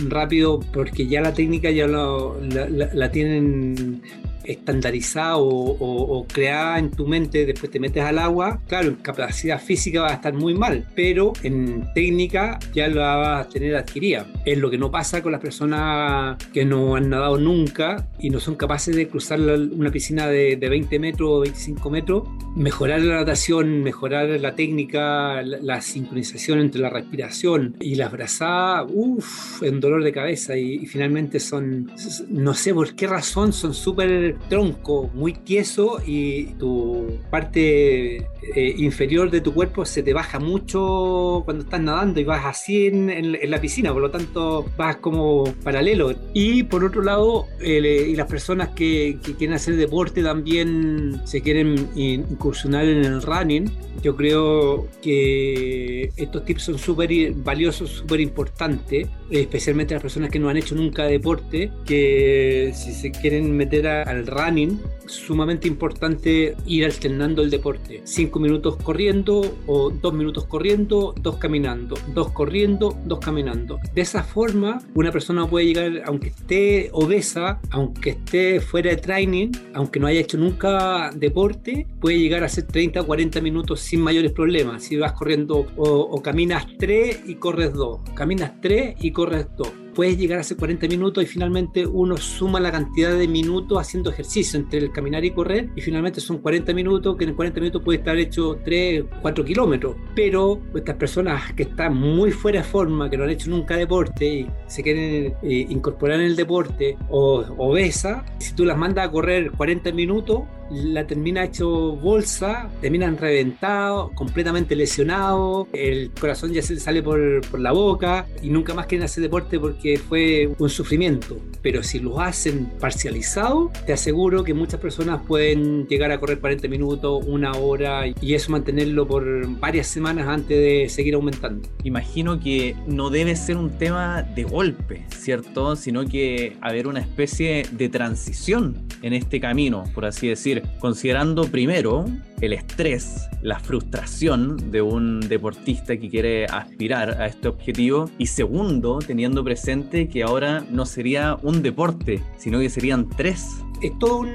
rápido 0.09 0.59
porque 0.73 1.07
ya 1.07 1.21
la 1.21 1.33
técnica 1.33 1.71
ya 1.71 1.87
la, 1.87 3.11
tienen 3.11 4.01
estandarizada 4.47 5.37
o, 5.37 6.25
creada 6.31 6.79
en 6.79 6.91
tu 6.91 7.05
mente, 7.05 7.45
después 7.45 7.71
te 7.71 7.79
metes 7.79 8.03
al 8.03 8.17
agua, 8.17 8.61
claro, 8.67 8.89
en 8.89 8.95
capacidad 8.95 9.61
física 9.61 10.01
va 10.01 10.09
a 10.09 10.13
estar 10.13 10.33
muy 10.33 10.53
mal, 10.53 10.85
pero 10.95 11.33
en 11.43 11.87
técnica 11.93 12.59
ya 12.73 12.87
la 12.87 13.15
vas 13.15 13.45
a 13.45 13.49
tener 13.49 13.75
adquirida. 13.75 14.27
Es 14.45 14.57
lo 14.57 14.69
que 14.69 14.77
no 14.77 14.89
pasa 14.89 15.21
con 15.21 15.31
las 15.31 15.41
personas 15.41 16.37
que 16.53 16.65
no 16.65 16.95
han 16.95 17.09
nadado 17.09 17.37
nunca 17.37 18.07
y 18.19 18.29
no 18.29 18.39
son 18.39 18.55
capaces 18.55 18.95
de 18.95 19.07
cruzar 19.07 19.39
una 19.39 19.91
piscina 19.91 20.27
de, 20.27 20.57
20 20.67 20.99
metros 20.99 21.29
o 21.31 21.39
25 21.41 21.89
metros, 21.89 22.23
mejorar 22.55 23.01
la 23.01 23.15
natación, 23.15 23.83
mejorar 23.83 24.27
la 24.39 24.55
técnica, 24.55 25.41
la, 25.41 25.81
sincronización 25.81 26.59
entre 26.59 26.81
la 26.81 26.89
respiración 26.89 27.75
y 27.79 27.95
las 27.95 28.11
brazadas, 28.11 28.89
uff, 28.93 29.63
en 29.63 29.79
dolor 29.79 30.03
de 30.03 30.11
cabeza 30.11 30.57
y, 30.57 30.75
y 30.75 30.85
finalmente 30.85 31.39
son, 31.39 31.91
no 32.29 32.53
sé 32.53 32.73
por 32.73 32.95
qué 32.95 33.07
razón, 33.07 33.53
son 33.53 33.73
súper 33.73 34.36
tronco 34.49 35.09
muy 35.13 35.33
tieso 35.33 35.99
y 36.05 36.53
tu 36.55 37.19
parte 37.29 38.17
eh, 38.17 38.75
inferior 38.77 39.29
de 39.29 39.41
tu 39.41 39.53
cuerpo 39.53 39.85
se 39.85 40.03
te 40.03 40.13
baja 40.13 40.39
mucho 40.39 41.41
cuando 41.45 41.63
estás 41.63 41.81
nadando 41.81 42.19
y 42.19 42.23
vas 42.23 42.45
así 42.45 42.87
en, 42.87 43.37
la 43.49 43.61
piscina, 43.61 43.93
por 43.93 44.01
lo 44.01 44.11
tanto 44.11 44.65
vas 44.77 44.97
como 44.97 45.43
paralelo. 45.63 46.13
Y 46.33 46.63
por 46.63 46.83
otro 46.83 47.01
lado, 47.01 47.47
y 47.61 48.15
las 48.15 48.27
personas 48.27 48.69
que, 48.69 49.17
que, 49.23 49.35
quieren 49.35 49.55
hacer 49.55 49.75
deporte 49.75 50.23
también 50.23 51.21
se 51.25 51.41
quieren 51.41 51.89
incursionar 51.95 52.85
en 52.85 53.05
el 53.05 53.21
running, 53.21 53.71
yo 54.01 54.15
creo 54.15 54.87
que 55.01 56.11
estos 56.17 56.45
tips 56.45 56.63
son 56.63 56.77
súper 56.77 57.07
valiosos, 57.33 57.89
súper 57.89 58.19
importantes, 58.19 59.07
especialmente 59.29 59.93
las 59.93 60.01
personas 60.01 60.29
que 60.29 60.39
no 60.39 60.49
han 60.49 60.57
hecho 60.57 60.75
nunca 60.75 61.05
deporte, 61.05 61.71
que 61.85 62.71
si 62.75 62.93
se 62.93 63.11
quieren 63.11 63.55
meter 63.55 63.87
al 63.87 64.26
running, 64.27 64.79
sumamente 65.05 65.67
importante 65.67 66.55
ir 66.65 66.85
alternando 66.85 67.41
el 67.41 67.49
deporte. 67.49 68.01
Cinco 68.03 68.39
minutos 68.39 68.77
corriendo 68.77 69.57
o 69.65 69.89
dos 69.89 70.13
minutos 70.13 70.45
corriendo, 70.45 71.13
dos 71.19 71.37
caminando, 71.37 71.95
dos 72.13 72.31
corriendo, 72.31 72.97
dos 73.05 73.19
caminando. 73.19 73.79
De 73.93 74.01
esa 74.01 74.23
forma, 74.23 74.81
una 74.93 75.11
persona 75.11 75.47
puede 75.47 75.65
llegar, 75.65 76.03
aunque 76.05 76.29
esté 76.29 76.89
obesa, 76.91 77.59
aunque 77.71 78.11
esté 78.11 78.59
fuera 78.61 78.91
de 78.91 78.97
training, 78.97 79.51
aunque 79.73 79.99
no 79.99 80.07
haya 80.07 80.19
hecho 80.19 80.37
nunca 80.37 81.11
deporte, 81.15 81.87
puede 81.99 82.19
llegar 82.19 82.43
a 82.43 82.47
hacer 82.47 82.65
30 82.65 83.01
o 83.01 83.05
40 83.05 83.41
minutos 83.41 83.79
sin 83.79 84.01
mayores 84.01 84.31
problemas. 84.31 84.83
Si 84.83 84.97
vas 84.97 85.13
corriendo 85.13 85.67
o, 85.75 85.83
o 85.83 86.21
caminas 86.21 86.65
3 86.77 87.23
y 87.27 87.35
corres 87.35 87.73
2, 87.73 88.11
caminas 88.13 88.53
3 88.61 88.95
y 88.99 89.11
corres 89.11 89.47
2 89.57 89.86
puedes 89.97 90.15
llegar 90.15 90.37
a 90.37 90.41
hacer 90.41 90.57
40 90.57 90.87
minutos 90.89 91.23
y 91.23 91.25
finalmente 91.25 91.87
uno 91.87 92.17
suma 92.17 92.59
la 92.59 92.71
cantidad 92.71 93.17
de 93.17 93.27
minutos 93.27 93.79
haciendo 93.79 94.11
ejercicio 94.11 94.59
entre 94.59 94.77
el 94.77 94.91
caminar 94.91 95.25
y 95.25 95.31
correr 95.31 95.71
y 95.75 95.81
finalmente 95.81 96.21
son 96.21 96.37
40 96.37 96.71
minutos 96.75 97.17
que 97.17 97.23
en 97.23 97.33
40 97.33 97.59
minutos 97.59 97.81
puede 97.83 97.97
estar 97.97 98.15
hecho 98.15 98.59
3, 98.63 99.05
4 99.23 99.43
kilómetros. 99.43 99.95
Pero 100.13 100.61
estas 100.75 100.97
personas 100.97 101.51
que 101.53 101.63
están 101.63 101.95
muy 101.97 102.29
fuera 102.29 102.61
de 102.61 102.67
forma, 102.67 103.09
que 103.09 103.17
no 103.17 103.23
han 103.23 103.31
hecho 103.31 103.49
nunca 103.49 103.75
deporte 103.75 104.23
y 104.27 104.47
se 104.67 104.83
quieren 104.83 105.33
eh, 105.41 105.65
incorporar 105.67 106.19
en 106.19 106.27
el 106.27 106.35
deporte 106.35 106.95
o 107.09 107.43
obesa, 107.57 108.23
si 108.37 108.53
tú 108.53 108.65
las 108.65 108.77
mandas 108.77 109.07
a 109.07 109.11
correr 109.11 109.49
40 109.49 109.93
minutos, 109.93 110.43
la 110.71 111.07
termina 111.07 111.43
hecho 111.43 111.95
bolsa, 111.95 112.69
terminan 112.81 113.17
reventados, 113.17 114.11
completamente 114.13 114.75
lesionados, 114.75 115.67
el 115.73 116.11
corazón 116.19 116.53
ya 116.53 116.61
se 116.61 116.79
sale 116.79 117.01
por, 117.01 117.41
por, 117.49 117.59
la 117.59 117.71
boca 117.71 118.27
y 118.41 118.49
nunca 118.49 118.73
más 118.73 118.85
quieren 118.85 119.05
hacer 119.05 119.23
deporte 119.23 119.59
porque 119.59 119.97
fue 119.97 120.49
un 120.57 120.69
sufrimiento. 120.69 121.37
Pero 121.61 121.83
si 121.83 121.99
lo 121.99 122.19
hacen 122.19 122.71
parcializado, 122.79 123.71
te 123.85 123.93
aseguro 123.93 124.43
que 124.43 124.53
muchas 124.53 124.79
personas 124.79 125.21
pueden 125.27 125.87
llegar 125.87 126.11
a 126.11 126.19
correr 126.19 126.39
40 126.39 126.67
minutos, 126.67 127.23
una 127.25 127.51
hora 127.53 128.03
y 128.07 128.33
eso 128.33 128.51
mantenerlo 128.51 129.07
por 129.07 129.47
varias 129.59 129.87
semanas 129.87 130.27
antes 130.27 130.57
de 130.57 130.89
seguir 130.89 131.15
aumentando. 131.15 131.67
Imagino 131.83 132.39
que 132.39 132.75
no 132.87 133.09
debe 133.09 133.35
ser 133.35 133.57
un 133.57 133.77
tema 133.77 134.23
de 134.23 134.43
golpe, 134.43 135.05
¿cierto? 135.09 135.75
Sino 135.75 136.05
que 136.05 136.57
haber 136.61 136.87
una 136.87 136.99
especie 136.99 137.63
de 137.71 137.89
transición 137.89 138.85
en 139.01 139.13
este 139.13 139.39
camino, 139.39 139.83
por 139.93 140.05
así 140.05 140.27
decir 140.27 140.56
considerando 140.79 141.43
primero 141.45 142.05
el 142.41 142.53
estrés, 142.53 143.29
la 143.41 143.59
frustración 143.59 144.71
de 144.71 144.81
un 144.81 145.19
deportista 145.21 145.97
que 145.97 146.09
quiere 146.09 146.45
aspirar 146.45 147.21
a 147.21 147.27
este 147.27 147.47
objetivo 147.47 148.09
y 148.17 148.27
segundo, 148.27 148.99
teniendo 148.99 149.43
presente 149.43 150.07
que 150.07 150.23
ahora 150.23 150.63
no 150.69 150.85
sería 150.85 151.37
un 151.41 151.61
deporte, 151.61 152.21
sino 152.37 152.59
que 152.59 152.69
serían 152.69 153.09
tres 153.09 153.63
es 153.81 153.97
todo 153.99 154.25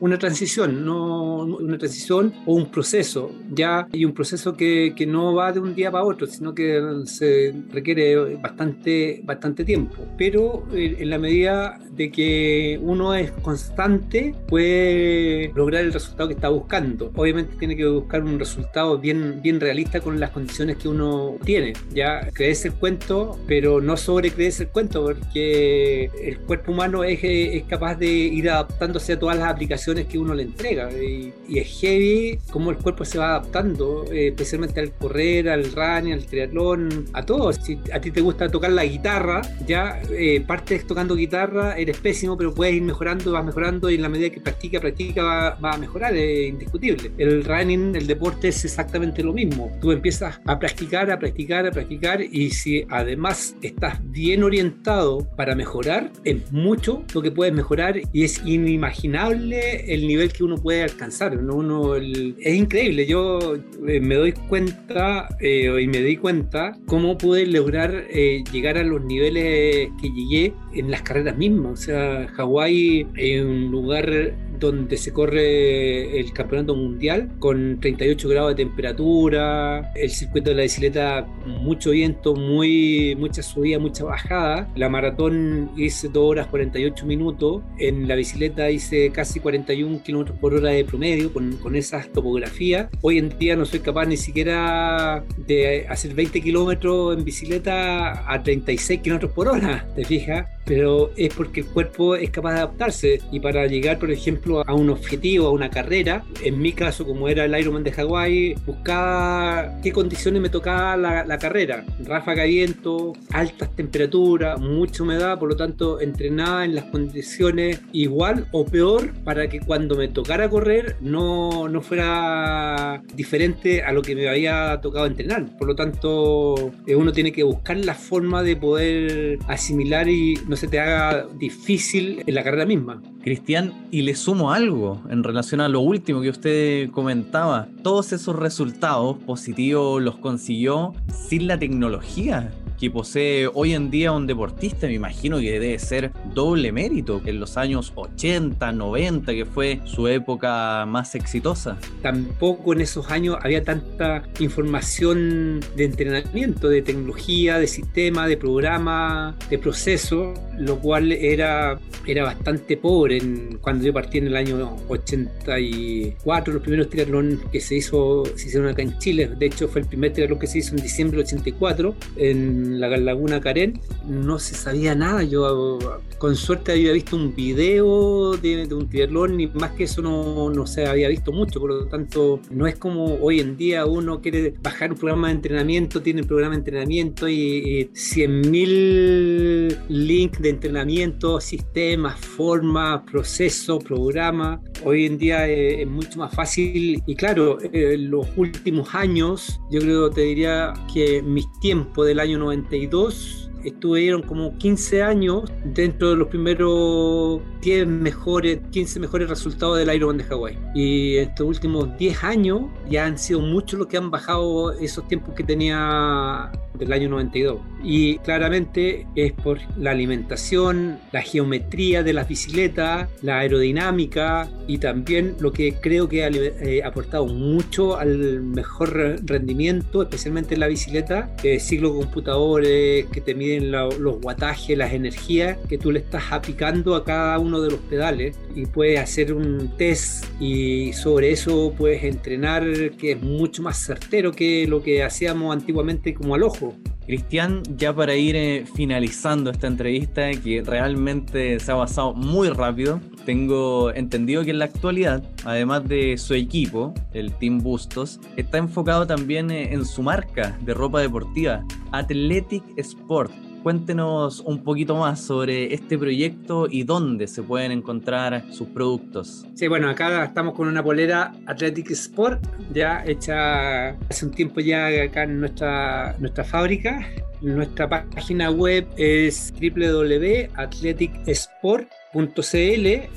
una 0.00 0.18
transición, 0.18 0.84
no 0.84 1.44
una 1.44 1.78
transición 1.78 2.32
o 2.46 2.54
un 2.54 2.70
proceso, 2.70 3.30
ya, 3.50 3.86
y 3.92 4.04
un 4.04 4.12
proceso 4.12 4.54
que, 4.56 4.94
que, 4.96 5.06
no 5.06 5.34
va 5.34 5.52
de 5.52 5.60
un 5.60 5.74
día 5.74 5.90
para 5.90 6.04
otro, 6.04 6.26
sino 6.26 6.54
que 6.54 6.80
se 7.04 7.54
requiere 7.70 8.36
bastante, 8.36 9.20
bastante 9.24 9.64
tiempo. 9.64 9.96
Pero 10.16 10.64
eh, 10.72 10.96
en 11.00 11.10
la 11.10 11.18
medida 11.18 11.78
de 11.90 12.10
que 12.10 12.78
uno 12.82 13.14
es 13.14 13.30
constante, 13.30 14.34
puede 14.48 15.52
lograr 15.54 15.84
el 15.84 15.92
resultado 15.92 16.28
que 16.28 16.34
está 16.34 16.48
buscando. 16.48 17.10
Obviamente 17.14 17.56
tiene 17.58 17.76
que 17.76 17.86
buscar 17.86 18.22
un 18.22 18.38
resultado 18.38 18.98
bien, 18.98 19.40
bien 19.42 19.60
realista 19.60 20.00
con 20.00 20.18
las 20.18 20.30
condiciones 20.30 20.76
que 20.76 20.88
uno 20.88 21.36
tiene. 21.44 21.74
Ya 21.92 22.28
crees 22.32 22.64
el 22.64 22.72
cuento, 22.72 23.38
pero 23.46 23.80
no 23.80 23.96
sobre 23.96 24.30
crees 24.30 24.60
el 24.60 24.68
cuento, 24.68 25.04
porque 25.04 26.10
el 26.22 26.38
cuerpo 26.40 26.72
humano 26.72 27.04
es, 27.04 27.20
es 27.22 27.64
capaz 27.64 27.96
de 27.96 28.06
ir 28.06 28.50
a 28.50 28.61
adaptándose 28.62 29.14
a 29.14 29.18
todas 29.18 29.38
las 29.38 29.48
aplicaciones 29.48 30.06
que 30.06 30.18
uno 30.18 30.34
le 30.34 30.44
entrega. 30.44 30.90
Y, 30.92 31.32
es 31.52 31.80
heavy 31.80 32.38
cómo 32.50 32.70
el 32.70 32.78
cuerpo 32.78 33.04
se 33.04 33.18
va 33.18 33.36
adaptando, 33.36 34.04
eh, 34.10 34.28
especialmente 34.28 34.80
al 34.80 34.92
correr, 34.92 35.48
al 35.48 35.64
running, 35.72 36.14
al 36.14 36.24
triatlón, 36.24 37.06
a 37.12 37.22
todo. 37.24 37.52
Si 37.52 37.78
a 37.92 38.00
ti 38.00 38.10
te 38.10 38.20
gusta 38.20 38.48
tocar 38.48 38.72
la 38.72 38.84
guitarra, 38.84 39.42
ya 39.66 40.00
eh, 40.10 40.42
partes 40.46 40.86
tocando 40.86 41.14
guitarra, 41.14 41.76
eres 41.76 41.98
pésimo, 41.98 42.36
pero 42.36 42.54
puedes 42.54 42.74
ir 42.74 42.82
mejorando, 42.82 43.32
vas 43.32 43.44
mejorando 43.44 43.90
y 43.90 43.96
en 43.96 44.02
la 44.02 44.08
medida 44.08 44.30
que 44.30 44.40
practica, 44.40 44.80
practica, 44.80 45.56
va, 45.62 45.72
a 45.72 45.78
mejorar, 45.78 46.14
es 46.16 46.48
indiscutible. 46.48 47.12
El 47.18 47.44
running, 47.44 47.96
el 47.96 48.06
deporte 48.06 48.48
es 48.48 48.64
exactamente 48.64 49.22
lo 49.22 49.32
mismo. 49.32 49.70
Tú 49.80 49.92
empiezas 49.92 50.40
a 50.46 50.58
practicar, 50.58 51.10
a 51.10 51.18
practicar, 51.18 51.66
a 51.66 51.70
practicar 51.70 52.22
y 52.22 52.50
si 52.50 52.84
además 52.88 53.56
estás 53.62 53.98
bien 54.10 54.42
orientado 54.42 55.26
para 55.36 55.54
mejorar, 55.54 56.12
es 56.24 56.50
mucho 56.52 57.04
lo 57.14 57.22
que 57.22 57.30
puedes 57.30 57.54
mejorar 57.54 58.00
y 58.12 58.24
es 58.24 58.42
inimaginable 58.54 59.92
el 59.92 60.06
nivel 60.06 60.32
que 60.32 60.44
uno 60.44 60.56
puede 60.56 60.82
alcanzar. 60.82 61.36
Uno, 61.36 61.96
es 61.96 62.54
increíble. 62.54 63.06
Yo 63.06 63.56
eh, 63.88 64.00
me 64.00 64.14
doy 64.16 64.32
cuenta 64.32 65.28
eh, 65.40 65.70
y 65.80 65.86
me 65.86 66.00
di 66.00 66.16
cuenta 66.16 66.76
cómo 66.86 67.18
pude 67.18 67.46
lograr 67.46 68.04
eh, 68.10 68.44
llegar 68.52 68.78
a 68.78 68.82
los 68.82 69.02
niveles 69.04 69.90
que 70.00 70.08
llegué 70.08 70.54
en 70.74 70.90
las 70.90 71.02
carreras 71.02 71.36
mismas. 71.36 71.72
O 71.72 71.76
sea, 71.76 72.28
Hawái 72.28 73.06
es 73.16 73.42
un 73.42 73.70
lugar 73.70 74.34
donde 74.66 74.96
se 74.96 75.12
corre 75.12 76.18
el 76.18 76.32
campeonato 76.32 76.74
mundial 76.74 77.30
con 77.38 77.80
38 77.80 78.28
grados 78.28 78.50
de 78.50 78.64
temperatura, 78.64 79.92
el 79.94 80.10
circuito 80.10 80.50
de 80.50 80.56
la 80.56 80.62
bicicleta, 80.62 81.26
mucho 81.46 81.90
viento, 81.90 82.34
muy, 82.34 83.16
mucha 83.18 83.42
subida, 83.42 83.78
mucha 83.78 84.04
bajada. 84.04 84.68
La 84.76 84.88
maratón 84.88 85.70
hice 85.76 86.08
2 86.08 86.16
horas 86.16 86.46
48 86.46 87.06
minutos, 87.06 87.62
en 87.78 88.06
la 88.06 88.14
bicicleta 88.14 88.70
hice 88.70 89.10
casi 89.10 89.40
41 89.40 90.02
kilómetros 90.02 90.38
por 90.38 90.54
hora 90.54 90.70
de 90.70 90.84
promedio 90.84 91.32
con, 91.32 91.56
con 91.56 91.74
esas 91.74 92.08
topografías. 92.12 92.88
Hoy 93.00 93.18
en 93.18 93.36
día 93.38 93.56
no 93.56 93.64
soy 93.64 93.80
capaz 93.80 94.06
ni 94.06 94.16
siquiera 94.16 95.24
de 95.46 95.86
hacer 95.88 96.14
20 96.14 96.40
kilómetros 96.40 97.16
en 97.16 97.24
bicicleta 97.24 98.32
a 98.32 98.42
36 98.42 99.00
kilómetros 99.00 99.32
por 99.32 99.48
hora, 99.48 99.86
¿te 99.96 100.04
fijas? 100.04 100.46
Pero 100.64 101.10
es 101.16 101.34
porque 101.34 101.60
el 101.60 101.66
cuerpo 101.66 102.14
es 102.14 102.30
capaz 102.30 102.52
de 102.52 102.58
adaptarse 102.60 103.20
y 103.32 103.40
para 103.40 103.66
llegar, 103.66 103.98
por 103.98 104.10
ejemplo, 104.10 104.51
a 104.60 104.74
un 104.74 104.90
objetivo, 104.90 105.46
a 105.46 105.50
una 105.50 105.70
carrera. 105.70 106.24
En 106.42 106.60
mi 106.60 106.72
caso, 106.72 107.06
como 107.06 107.28
era 107.28 107.44
el 107.44 107.58
Ironman 107.58 107.84
de 107.84 107.92
Hawái, 107.92 108.54
buscaba 108.66 109.80
qué 109.82 109.92
condiciones 109.92 110.42
me 110.42 110.48
tocaba 110.48 110.96
la, 110.96 111.38
carrera. 111.38 111.84
Ráfaga 112.04 112.44
viento, 112.44 113.14
altas 113.30 113.74
temperaturas, 113.74 114.60
mucha 114.60 115.02
humedad, 115.02 115.38
por 115.38 115.48
lo 115.48 115.56
tanto 115.56 116.00
entrenaba 116.00 116.64
en 116.64 116.74
las 116.74 116.84
condiciones 116.84 117.80
igual 117.92 118.46
o 118.52 118.64
peor 118.64 119.12
para 119.24 119.48
que 119.48 119.60
cuando 119.60 119.96
me 119.96 120.08
tocara 120.08 120.48
correr 120.48 120.96
no, 121.00 121.68
no 121.68 121.80
fuera 121.80 123.02
diferente 123.14 123.82
a 123.82 123.92
lo 123.92 124.02
que 124.02 124.14
me 124.14 124.28
había 124.28 124.80
tocado 124.80 125.06
entrenar. 125.06 125.56
Por 125.58 125.68
lo 125.68 125.74
tanto, 125.74 126.72
eh, 126.86 126.94
uno 126.94 127.12
tiene 127.12 127.32
que 127.32 127.42
buscar 127.42 127.76
la 127.78 127.94
forma 127.94 128.42
de 128.42 128.56
poder 128.56 129.38
asimilar 129.48 130.08
y 130.08 130.34
no 130.46 130.56
se 130.56 130.68
te 130.68 130.78
haga 130.78 131.26
difícil 131.38 132.22
en 132.26 132.34
la 132.34 132.42
carrera 132.42 132.66
misma. 132.66 133.02
Cristian, 133.22 133.86
y 133.90 134.02
le 134.02 134.14
sumo 134.14 134.52
algo 134.52 135.00
en 135.08 135.22
relación 135.22 135.60
a 135.60 135.68
lo 135.68 135.80
último 135.80 136.20
que 136.20 136.30
usted 136.30 136.90
comentaba. 136.90 137.68
Todos 137.82 138.12
esos 138.12 138.36
resultados 138.36 139.16
positivos 139.18 140.02
los 140.02 140.16
consiguió 140.16 140.92
sin 141.28 141.46
la 141.46 141.58
tecnología 141.58 142.52
que 142.82 142.90
posee 142.90 143.48
hoy 143.54 143.74
en 143.74 143.92
día 143.92 144.10
un 144.10 144.26
deportista, 144.26 144.88
me 144.88 144.94
imagino 144.94 145.38
que 145.38 145.52
debe 145.52 145.78
ser 145.78 146.10
doble 146.34 146.72
mérito 146.72 147.22
en 147.24 147.38
los 147.38 147.56
años 147.56 147.92
80, 147.94 148.72
90, 148.72 149.32
que 149.34 149.44
fue 149.44 149.80
su 149.84 150.08
época 150.08 150.84
más 150.84 151.14
exitosa. 151.14 151.78
Tampoco 152.02 152.72
en 152.72 152.80
esos 152.80 153.08
años 153.08 153.36
había 153.40 153.62
tanta 153.62 154.24
información 154.40 155.60
de 155.76 155.84
entrenamiento, 155.84 156.68
de 156.68 156.82
tecnología, 156.82 157.60
de 157.60 157.68
sistema, 157.68 158.26
de 158.26 158.36
programa, 158.36 159.36
de 159.48 159.58
proceso, 159.58 160.34
lo 160.58 160.80
cual 160.80 161.12
era, 161.12 161.78
era 162.04 162.24
bastante 162.24 162.76
pobre 162.76 163.18
en, 163.18 163.58
cuando 163.60 163.84
yo 163.84 163.92
partí 163.92 164.18
en 164.18 164.26
el 164.26 164.34
año 164.34 164.76
84, 164.88 166.52
los 166.52 166.62
primeros 166.62 166.90
triatlón 166.90 167.40
que 167.52 167.60
se 167.60 167.76
hizo 167.76 168.24
se 168.34 168.48
hicieron 168.48 168.70
acá 168.70 168.82
en 168.82 168.98
Chile, 168.98 169.28
de 169.38 169.46
hecho 169.46 169.68
fue 169.68 169.82
el 169.82 169.86
primer 169.86 170.12
triatlón 170.12 170.40
que 170.40 170.48
se 170.48 170.58
hizo 170.58 170.74
en 170.74 170.82
diciembre 170.82 171.18
del 171.18 171.26
84 171.26 171.94
en 172.16 172.71
la 172.80 172.96
laguna 172.96 173.40
Karen, 173.40 173.80
no 174.06 174.38
se 174.38 174.54
sabía 174.54 174.94
nada. 174.94 175.22
Yo 175.22 175.78
con 176.18 176.36
suerte 176.36 176.72
había 176.72 176.92
visto 176.92 177.16
un 177.16 177.34
video 177.34 178.36
de, 178.36 178.68
un 178.72 178.88
triatlón 178.88 179.40
y 179.40 179.48
más 179.48 179.72
que 179.72 179.84
eso 179.84 180.02
no, 180.02 180.50
no, 180.50 180.66
se 180.66 180.86
había 180.86 181.08
visto 181.08 181.32
mucho, 181.32 181.58
por 181.60 181.70
lo 181.70 181.86
tanto 181.86 182.40
no 182.50 182.66
es 182.66 182.76
como 182.76 183.16
hoy 183.16 183.40
en 183.40 183.56
día 183.56 183.86
uno 183.86 184.20
quiere 184.20 184.54
bajar 184.62 184.92
un 184.92 184.98
programa 184.98 185.28
de 185.28 185.34
entrenamiento, 185.34 186.00
tiene 186.00 186.22
un 186.22 186.28
programa 186.28 186.54
de 186.54 186.58
entrenamiento 186.58 187.28
y, 187.28 187.34
y 187.34 187.84
100.000 187.86 189.78
links 189.88 190.40
de 190.40 190.48
entrenamiento, 190.48 191.40
sistemas, 191.40 192.20
formas, 192.20 193.02
procesos, 193.10 193.82
programas. 193.82 194.60
Hoy 194.84 195.06
en 195.06 195.18
día 195.18 195.48
es, 195.48 195.86
mucho 195.86 196.18
más 196.18 196.34
fácil 196.34 197.02
y 197.06 197.14
claro, 197.14 197.58
en 197.60 198.10
los 198.10 198.26
últimos 198.36 198.94
años 198.94 199.60
yo 199.70 199.80
creo, 199.80 200.10
te 200.10 200.22
diría 200.22 200.72
que 200.92 201.22
mis 201.22 201.46
tiempos 201.60 202.06
del 202.06 202.20
año 202.20 202.38
92 202.62 203.50
estuvieron 203.64 204.22
como 204.22 204.56
15 204.58 205.02
años 205.02 205.52
dentro 205.64 206.10
de 206.10 206.16
los 206.16 206.28
primeros 206.28 207.40
10 207.62 207.86
mejores, 207.86 208.58
15 208.72 209.00
mejores 209.00 209.28
resultados 209.28 209.78
del 209.78 209.94
Ironman 209.94 210.18
de 210.18 210.24
Hawái. 210.24 210.58
Y 210.74 211.16
estos 211.16 211.46
últimos 211.46 211.96
10 211.96 212.24
años 212.24 212.62
ya 212.90 213.06
han 213.06 213.16
sido 213.16 213.40
muchos 213.40 213.78
los 213.78 213.88
que 213.88 213.96
han 213.96 214.10
bajado 214.10 214.72
esos 214.72 215.06
tiempos 215.08 215.34
que 215.34 215.44
tenía 215.44 216.50
del 216.74 216.92
año 216.92 217.08
92. 217.08 217.60
Y 217.84 218.18
claramente 218.18 219.06
es 219.14 219.32
por 219.32 219.58
la 219.76 219.90
alimentación, 219.90 220.98
la 221.12 221.22
geometría 221.22 222.02
de 222.02 222.12
las 222.12 222.28
bicicletas, 222.28 223.08
la 223.22 223.38
aerodinámica 223.38 224.48
y 224.66 224.78
también 224.78 225.36
lo 225.40 225.52
que 225.52 225.74
creo 225.74 226.08
que 226.08 226.24
ha 226.24 226.28
eh, 226.28 226.82
aportado 226.84 227.26
mucho 227.26 227.96
al 227.96 228.40
mejor 228.42 229.20
rendimiento, 229.24 230.02
especialmente 230.02 230.54
en 230.54 230.60
la 230.60 230.68
bicicleta, 230.68 231.34
es 231.42 231.64
ciclo 231.64 231.94
computadores 231.94 233.06
que 233.06 233.20
te 233.20 233.34
miden 233.34 233.70
los 233.72 234.20
guatajes, 234.20 234.76
las 234.76 234.92
energías 234.92 235.58
que 235.68 235.78
tú 235.78 235.92
le 235.92 236.00
estás 236.00 236.24
aplicando 236.30 236.94
a 236.94 237.04
cada 237.04 237.38
uno 237.38 237.51
de 237.60 237.70
los 237.70 237.80
pedales 237.80 238.36
y 238.54 238.66
puedes 238.66 239.00
hacer 239.00 239.32
un 239.32 239.76
test 239.76 240.24
y 240.40 240.92
sobre 240.92 241.32
eso 241.32 241.74
puedes 241.76 242.04
entrenar 242.04 242.64
que 242.98 243.12
es 243.12 243.22
mucho 243.22 243.62
más 243.62 243.78
certero 243.84 244.32
que 244.32 244.66
lo 244.66 244.82
que 244.82 245.02
hacíamos 245.02 245.52
antiguamente 245.52 246.14
como 246.14 246.34
al 246.34 246.42
ojo. 246.42 246.74
Cristian, 247.06 247.62
ya 247.76 247.92
para 247.92 248.14
ir 248.14 248.36
eh, 248.36 248.64
finalizando 248.76 249.50
esta 249.50 249.66
entrevista 249.66 250.30
que 250.30 250.62
realmente 250.64 251.58
se 251.58 251.72
ha 251.72 251.74
basado 251.74 252.14
muy 252.14 252.48
rápido, 252.48 253.00
tengo 253.26 253.92
entendido 253.92 254.44
que 254.44 254.50
en 254.50 254.60
la 254.60 254.66
actualidad, 254.66 255.22
además 255.44 255.88
de 255.88 256.16
su 256.16 256.34
equipo, 256.34 256.94
el 257.12 257.32
Team 257.34 257.58
Bustos, 257.58 258.20
está 258.36 258.58
enfocado 258.58 259.06
también 259.06 259.50
eh, 259.50 259.72
en 259.72 259.84
su 259.84 260.02
marca 260.02 260.56
de 260.60 260.74
ropa 260.74 261.00
deportiva, 261.00 261.64
Athletic 261.90 262.62
Sport 262.76 263.32
Cuéntenos 263.62 264.40
un 264.40 264.64
poquito 264.64 264.96
más 264.96 265.20
sobre 265.20 265.72
este 265.72 265.96
proyecto 265.96 266.66
y 266.68 266.82
dónde 266.82 267.28
se 267.28 267.42
pueden 267.42 267.70
encontrar 267.70 268.44
sus 268.50 268.66
productos. 268.68 269.46
Sí, 269.54 269.68
bueno, 269.68 269.88
acá 269.88 270.24
estamos 270.24 270.54
con 270.54 270.66
una 270.66 270.82
polera 270.82 271.32
Athletic 271.46 271.92
Sport, 271.92 272.44
ya 272.72 273.04
hecha 273.06 273.90
hace 274.10 274.26
un 274.26 274.32
tiempo 274.32 274.60
ya 274.60 274.88
acá 275.04 275.22
en 275.22 275.38
nuestra, 275.38 276.16
nuestra 276.18 276.42
fábrica. 276.42 277.06
Nuestra 277.42 277.88
página 277.88 278.50
web 278.50 278.86
es 278.96 279.52
www.athleticsport.com 279.60 282.02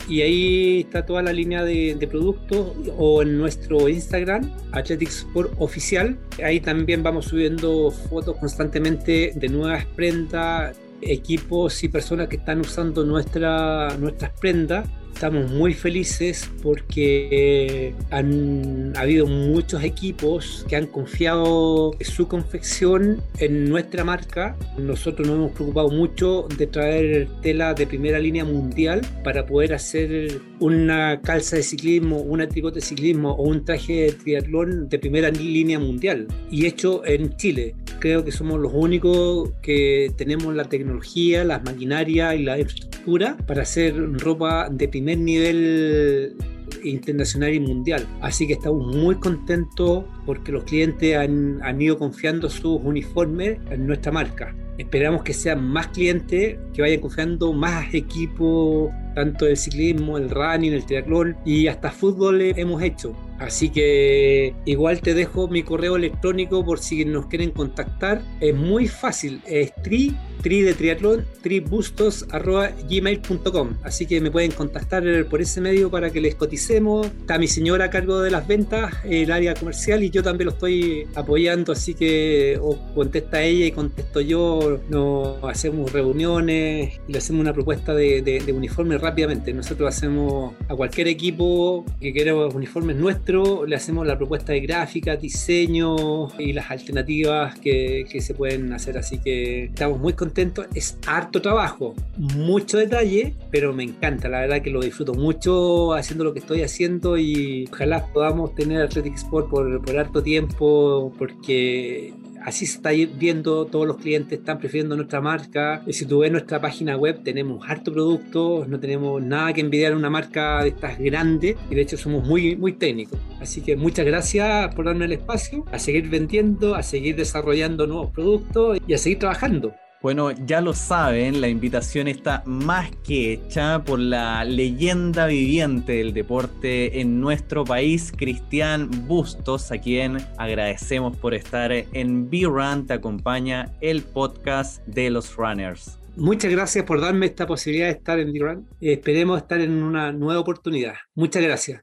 y 0.08 0.22
ahí 0.22 0.80
está 0.82 1.06
toda 1.06 1.22
la 1.22 1.34
línea 1.34 1.66
de, 1.66 2.08
productos 2.10 2.72
o 2.98 3.22
en 3.22 3.38
nuestro 3.38 3.90
Instagram, 3.90 4.50
Athletics 4.72 5.18
Sport 5.18 5.54
Oficial. 5.58 6.18
Ahí 6.44 6.62
también 6.62 7.04
vamos 7.04 7.26
subiendo 7.26 7.92
fotos 7.92 8.38
constantemente 8.38 9.34
de 9.36 9.50
nuevas 9.50 9.86
prendas, 9.86 10.78
equipos 11.02 11.84
y 11.84 11.90
personas 11.90 12.30
que 12.30 12.38
están 12.38 12.62
usando 12.62 13.04
nuestra, 13.04 13.98
nuestras 13.98 14.32
prendas 14.40 14.88
Estamos 15.16 15.50
muy 15.50 15.74
felices 15.74 16.52
porque 16.62 17.96
han 18.12 18.92
habido 18.98 19.26
muchos 19.26 19.82
equipos 19.82 20.66
que 20.68 20.76
han 20.76 20.88
confiado 20.88 21.96
su 22.02 22.28
confección 22.28 23.22
en 23.40 23.70
nuestra 23.70 24.04
marca. 24.04 24.58
Nosotros 24.78 25.26
nos 25.26 25.38
hemos 25.38 25.52
preocupado 25.54 25.90
mucho 25.90 26.50
de 26.58 26.68
traer 26.68 27.30
tela 27.42 27.74
de 27.74 27.88
primera 27.88 28.20
línea 28.20 28.44
mundial 28.44 29.08
para 29.24 29.46
poder 29.46 29.74
hacer 29.74 30.42
una 30.60 31.22
calza 31.22 31.56
de 31.56 31.64
ciclismo, 31.64 32.18
una 32.18 32.50
tricote 32.50 32.82
de 32.82 32.86
ciclismo 32.86 33.32
o 33.36 33.44
un 33.44 33.64
traje 33.64 33.94
de 33.94 34.12
triatlón 34.12 34.90
de 34.90 35.00
primera 35.00 35.32
línea 35.32 35.80
mundial 35.80 36.28
y 36.52 36.66
hecho 36.66 37.06
en 37.06 37.38
Chile. 37.38 37.74
Creo 38.00 38.26
que 38.26 38.34
somos 38.34 38.60
los 38.60 38.74
únicos 38.74 39.52
que 39.62 40.12
tenemos 40.18 40.54
la 40.54 40.66
tecnología, 40.66 41.46
las 41.46 41.64
maquinarias 41.64 42.36
y 42.36 42.44
la 42.44 42.60
infraestructura 42.60 43.38
para 43.48 43.62
hacer 43.62 43.96
ropa 44.20 44.68
de 44.70 44.88
primera 44.90 45.05
nivel 45.06 46.36
internacional 46.84 47.54
y 47.54 47.60
mundial. 47.60 48.08
Así 48.22 48.48
que 48.48 48.54
estamos 48.54 48.96
muy 48.96 49.16
contentos 49.16 50.06
porque 50.26 50.52
los 50.52 50.64
clientes 50.64 51.16
han, 51.16 51.62
han 51.64 51.82
ido 51.82 51.98
confiando 51.98 52.50
sus 52.50 52.80
uniformes 52.84 53.60
en 53.70 53.88
nuestra 53.88 54.12
marca. 54.12 54.56
Esperamos 54.78 55.24
que 55.24 55.34
sean 55.34 55.64
más 55.64 55.88
clientes, 55.88 56.58
que 56.74 56.82
vayan 56.82 57.00
confiando 57.00 57.54
más 57.54 57.94
equipos, 57.94 58.90
tanto 59.14 59.46
del 59.46 59.56
ciclismo, 59.56 60.18
el 60.18 60.30
running, 60.30 60.74
el 60.74 60.86
triatlón 60.86 61.38
y 61.46 61.68
hasta 61.68 61.92
fútbol 61.92 62.42
hemos 62.42 62.82
hecho. 62.82 63.16
Así 63.40 63.70
que 63.70 64.54
igual 64.66 65.02
te 65.02 65.14
dejo 65.14 65.48
mi 65.48 65.64
correo 65.64 65.96
electrónico 65.96 66.64
por 66.64 66.80
si 66.80 67.06
nos 67.06 67.28
quieren 67.28 67.52
contactar. 67.52 68.22
Es 68.40 68.56
muy 68.56 68.88
fácil, 68.88 69.42
es 69.46 69.74
tri, 69.84 70.16
tri 70.42 70.62
de 70.62 70.76
triatlón, 70.76 71.26
tribustos 71.42 72.28
arroba 72.32 72.70
gmail.com. 72.88 73.78
Así 73.84 74.06
que 74.06 74.22
me 74.22 74.30
pueden 74.30 74.52
contactar 74.52 75.04
por 75.26 75.42
ese 75.42 75.60
medio 75.60 75.90
para 75.90 76.12
que 76.12 76.22
les 76.22 76.36
coticemos. 76.36 77.08
Está 77.08 77.40
mi 77.40 77.48
señora 77.48 77.86
a 77.86 77.90
cargo 77.90 78.22
de 78.22 78.30
las 78.30 78.48
ventas, 78.48 78.94
el 79.04 79.32
área 79.32 79.56
comercial 79.56 80.04
y 80.04 80.12
yo 80.12 80.22
también 80.22 80.46
lo 80.46 80.52
estoy 80.52 81.08
apoyando. 81.16 81.72
Así 81.72 81.96
que 81.96 82.60
o 82.62 82.78
contesta 82.94 83.42
ella 83.42 83.66
y 83.66 83.72
contesto 83.72 84.22
yo 84.22 84.80
nos 84.90 85.44
hacemos 85.44 85.92
reuniones 85.92 87.00
y 87.08 87.12
le 87.12 87.18
hacemos 87.18 87.42
una 87.42 87.54
propuesta 87.54 87.96
de, 87.96 88.44
uniforme 88.56 89.00
rápidamente. 89.00 89.52
Nosotros 89.52 89.90
hacemos 89.90 90.54
a 90.70 90.76
cualquier 90.76 91.08
equipo 91.08 91.86
que 92.00 92.14
quiera 92.14 92.36
uniformes 92.36 92.96
nuestros, 92.96 93.25
le 93.28 93.76
hacemos 93.76 94.06
la 94.06 94.18
propuesta 94.18 94.54
de 94.54 94.60
gráfica, 94.62 95.16
diseño 95.16 96.28
y 96.38 96.54
las 96.54 96.70
alternativas 96.70 97.58
que, 97.60 98.06
que 98.10 98.22
se 98.22 98.34
pueden 98.34 98.72
hacer. 98.74 98.98
Así 98.98 99.18
que 99.18 99.66
estamos 99.66 100.00
muy 100.00 100.14
contentos. 100.14 100.68
Es 100.76 100.98
harto 101.08 101.42
trabajo, 101.42 101.96
mucho 102.18 102.78
detalle, 102.78 103.34
pero 103.52 103.74
me 103.74 103.84
encanta. 103.84 104.30
La 104.30 104.42
verdad 104.42 104.62
que 104.62 104.70
lo 104.70 104.82
disfruto 104.82 105.14
mucho 105.14 105.94
haciendo 105.94 106.24
lo 106.24 106.34
que 106.34 106.40
estoy 106.40 106.62
haciendo 106.62 107.18
y 107.18 107.68
ojalá 107.72 108.06
podamos 108.14 108.54
tener 108.54 108.82
Athletic 108.82 109.16
Sport 109.16 109.50
por, 109.50 109.82
por 109.84 109.98
harto 109.98 110.22
tiempo 110.22 111.12
porque 111.18 112.14
así 112.46 112.66
se 112.68 112.78
está 112.78 112.92
viendo, 112.92 113.66
todos 113.66 113.88
los 113.88 113.98
clientes 113.98 114.40
están 114.40 114.60
prefiriendo 114.60 114.96
nuestra 114.96 115.20
marca. 115.20 115.84
Si 115.90 116.06
tú 116.06 116.20
ves 116.20 116.32
nuestra 116.32 116.62
página 116.62 116.96
web, 116.96 117.22
tenemos 117.24 117.68
harto 117.68 117.92
producto, 117.92 118.66
no 118.68 118.80
tenemos 118.80 119.22
nada 119.22 119.52
que 119.52 119.62
envidiar 119.62 119.94
a 119.94 119.98
una 119.98 120.10
marca 120.10 120.62
de 120.62 120.70
estas 120.70 121.00
grandes 121.00 121.56
y 121.70 121.76
de 121.76 121.82
hecho 121.82 121.98
somos 121.98 122.26
muy, 122.26 122.56
muy 122.56 122.74
técnicos. 122.74 123.20
Así 123.42 123.62
que 123.62 123.76
muchas 123.76 124.06
gracias 124.06 124.74
por 124.76 124.86
darme 124.86 125.06
el 125.06 125.14
espacio, 125.14 125.66
a 125.72 125.80
seguir 125.80 126.08
vendiendo, 126.10 126.76
a 126.76 126.84
seguir 126.84 127.16
desarrollando 127.16 127.88
nuevos 127.88 128.12
productos 128.12 128.78
y 128.88 128.94
a 128.94 128.98
seguir 128.98 129.20
trabajando. 129.20 129.74
Bueno, 130.06 130.30
ya 130.30 130.62
lo 130.62 130.74
saben, 130.74 131.42
la 131.42 131.48
invitación 131.48 132.08
está 132.08 132.44
más 132.46 132.92
que 133.04 133.34
hecha 133.34 133.84
por 133.84 133.98
la 133.98 134.46
leyenda 134.46 135.26
viviente 135.26 135.94
del 135.94 136.14
deporte 136.14 137.02
en 137.02 137.20
nuestro 137.20 137.64
país, 137.64 138.14
Cristian 138.16 138.88
Bustos, 139.08 139.72
a 139.72 139.80
quien 139.80 140.18
agradecemos 140.38 141.18
por 141.18 141.34
estar 141.34 141.72
en 141.72 142.30
B-Run, 142.30 142.86
te 142.86 142.94
acompaña 142.94 143.74
el 143.82 144.04
podcast 144.04 144.86
de 144.86 145.10
los 145.10 145.36
runners. 145.38 145.98
Muchas 146.16 146.52
gracias 146.52 146.86
por 146.86 147.02
darme 147.02 147.26
esta 147.26 147.48
posibilidad 147.48 147.88
de 147.88 147.94
estar 147.94 148.20
en 148.20 148.32
B-Run. 148.32 148.68
Esperemos 148.80 149.40
estar 149.40 149.60
en 149.60 149.82
una 149.82 150.12
nueva 150.12 150.40
oportunidad. 150.40 150.94
Muchas 151.16 151.42
gracias. 151.42 151.82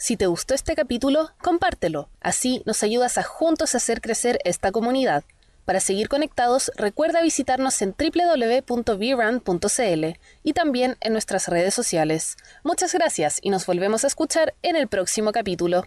Si 0.05 0.19
te 0.19 0.27
gustó 0.27 0.53
este 0.53 0.75
capítulo, 0.75 1.31
compártelo. 1.41 2.11
Así 2.21 2.61
nos 2.67 2.83
ayudas 2.83 3.17
a 3.17 3.23
juntos 3.23 3.75
hacer 3.75 4.03
crecer 4.03 4.39
esta 4.45 4.71
comunidad. 4.71 5.25
Para 5.65 5.81
seguir 5.81 6.11
conectados, 6.11 6.71
recuerda 6.77 7.23
visitarnos 7.23 7.81
en 7.81 7.95
www.vrun.cl 7.99 10.05
y 10.43 10.53
también 10.53 10.99
en 11.01 11.13
nuestras 11.15 11.49
redes 11.49 11.73
sociales. 11.73 12.37
Muchas 12.65 12.93
gracias 12.93 13.39
y 13.41 13.49
nos 13.49 13.65
volvemos 13.65 14.05
a 14.05 14.09
escuchar 14.09 14.53
en 14.61 14.77
el 14.77 14.89
próximo 14.89 15.33
capítulo. 15.33 15.87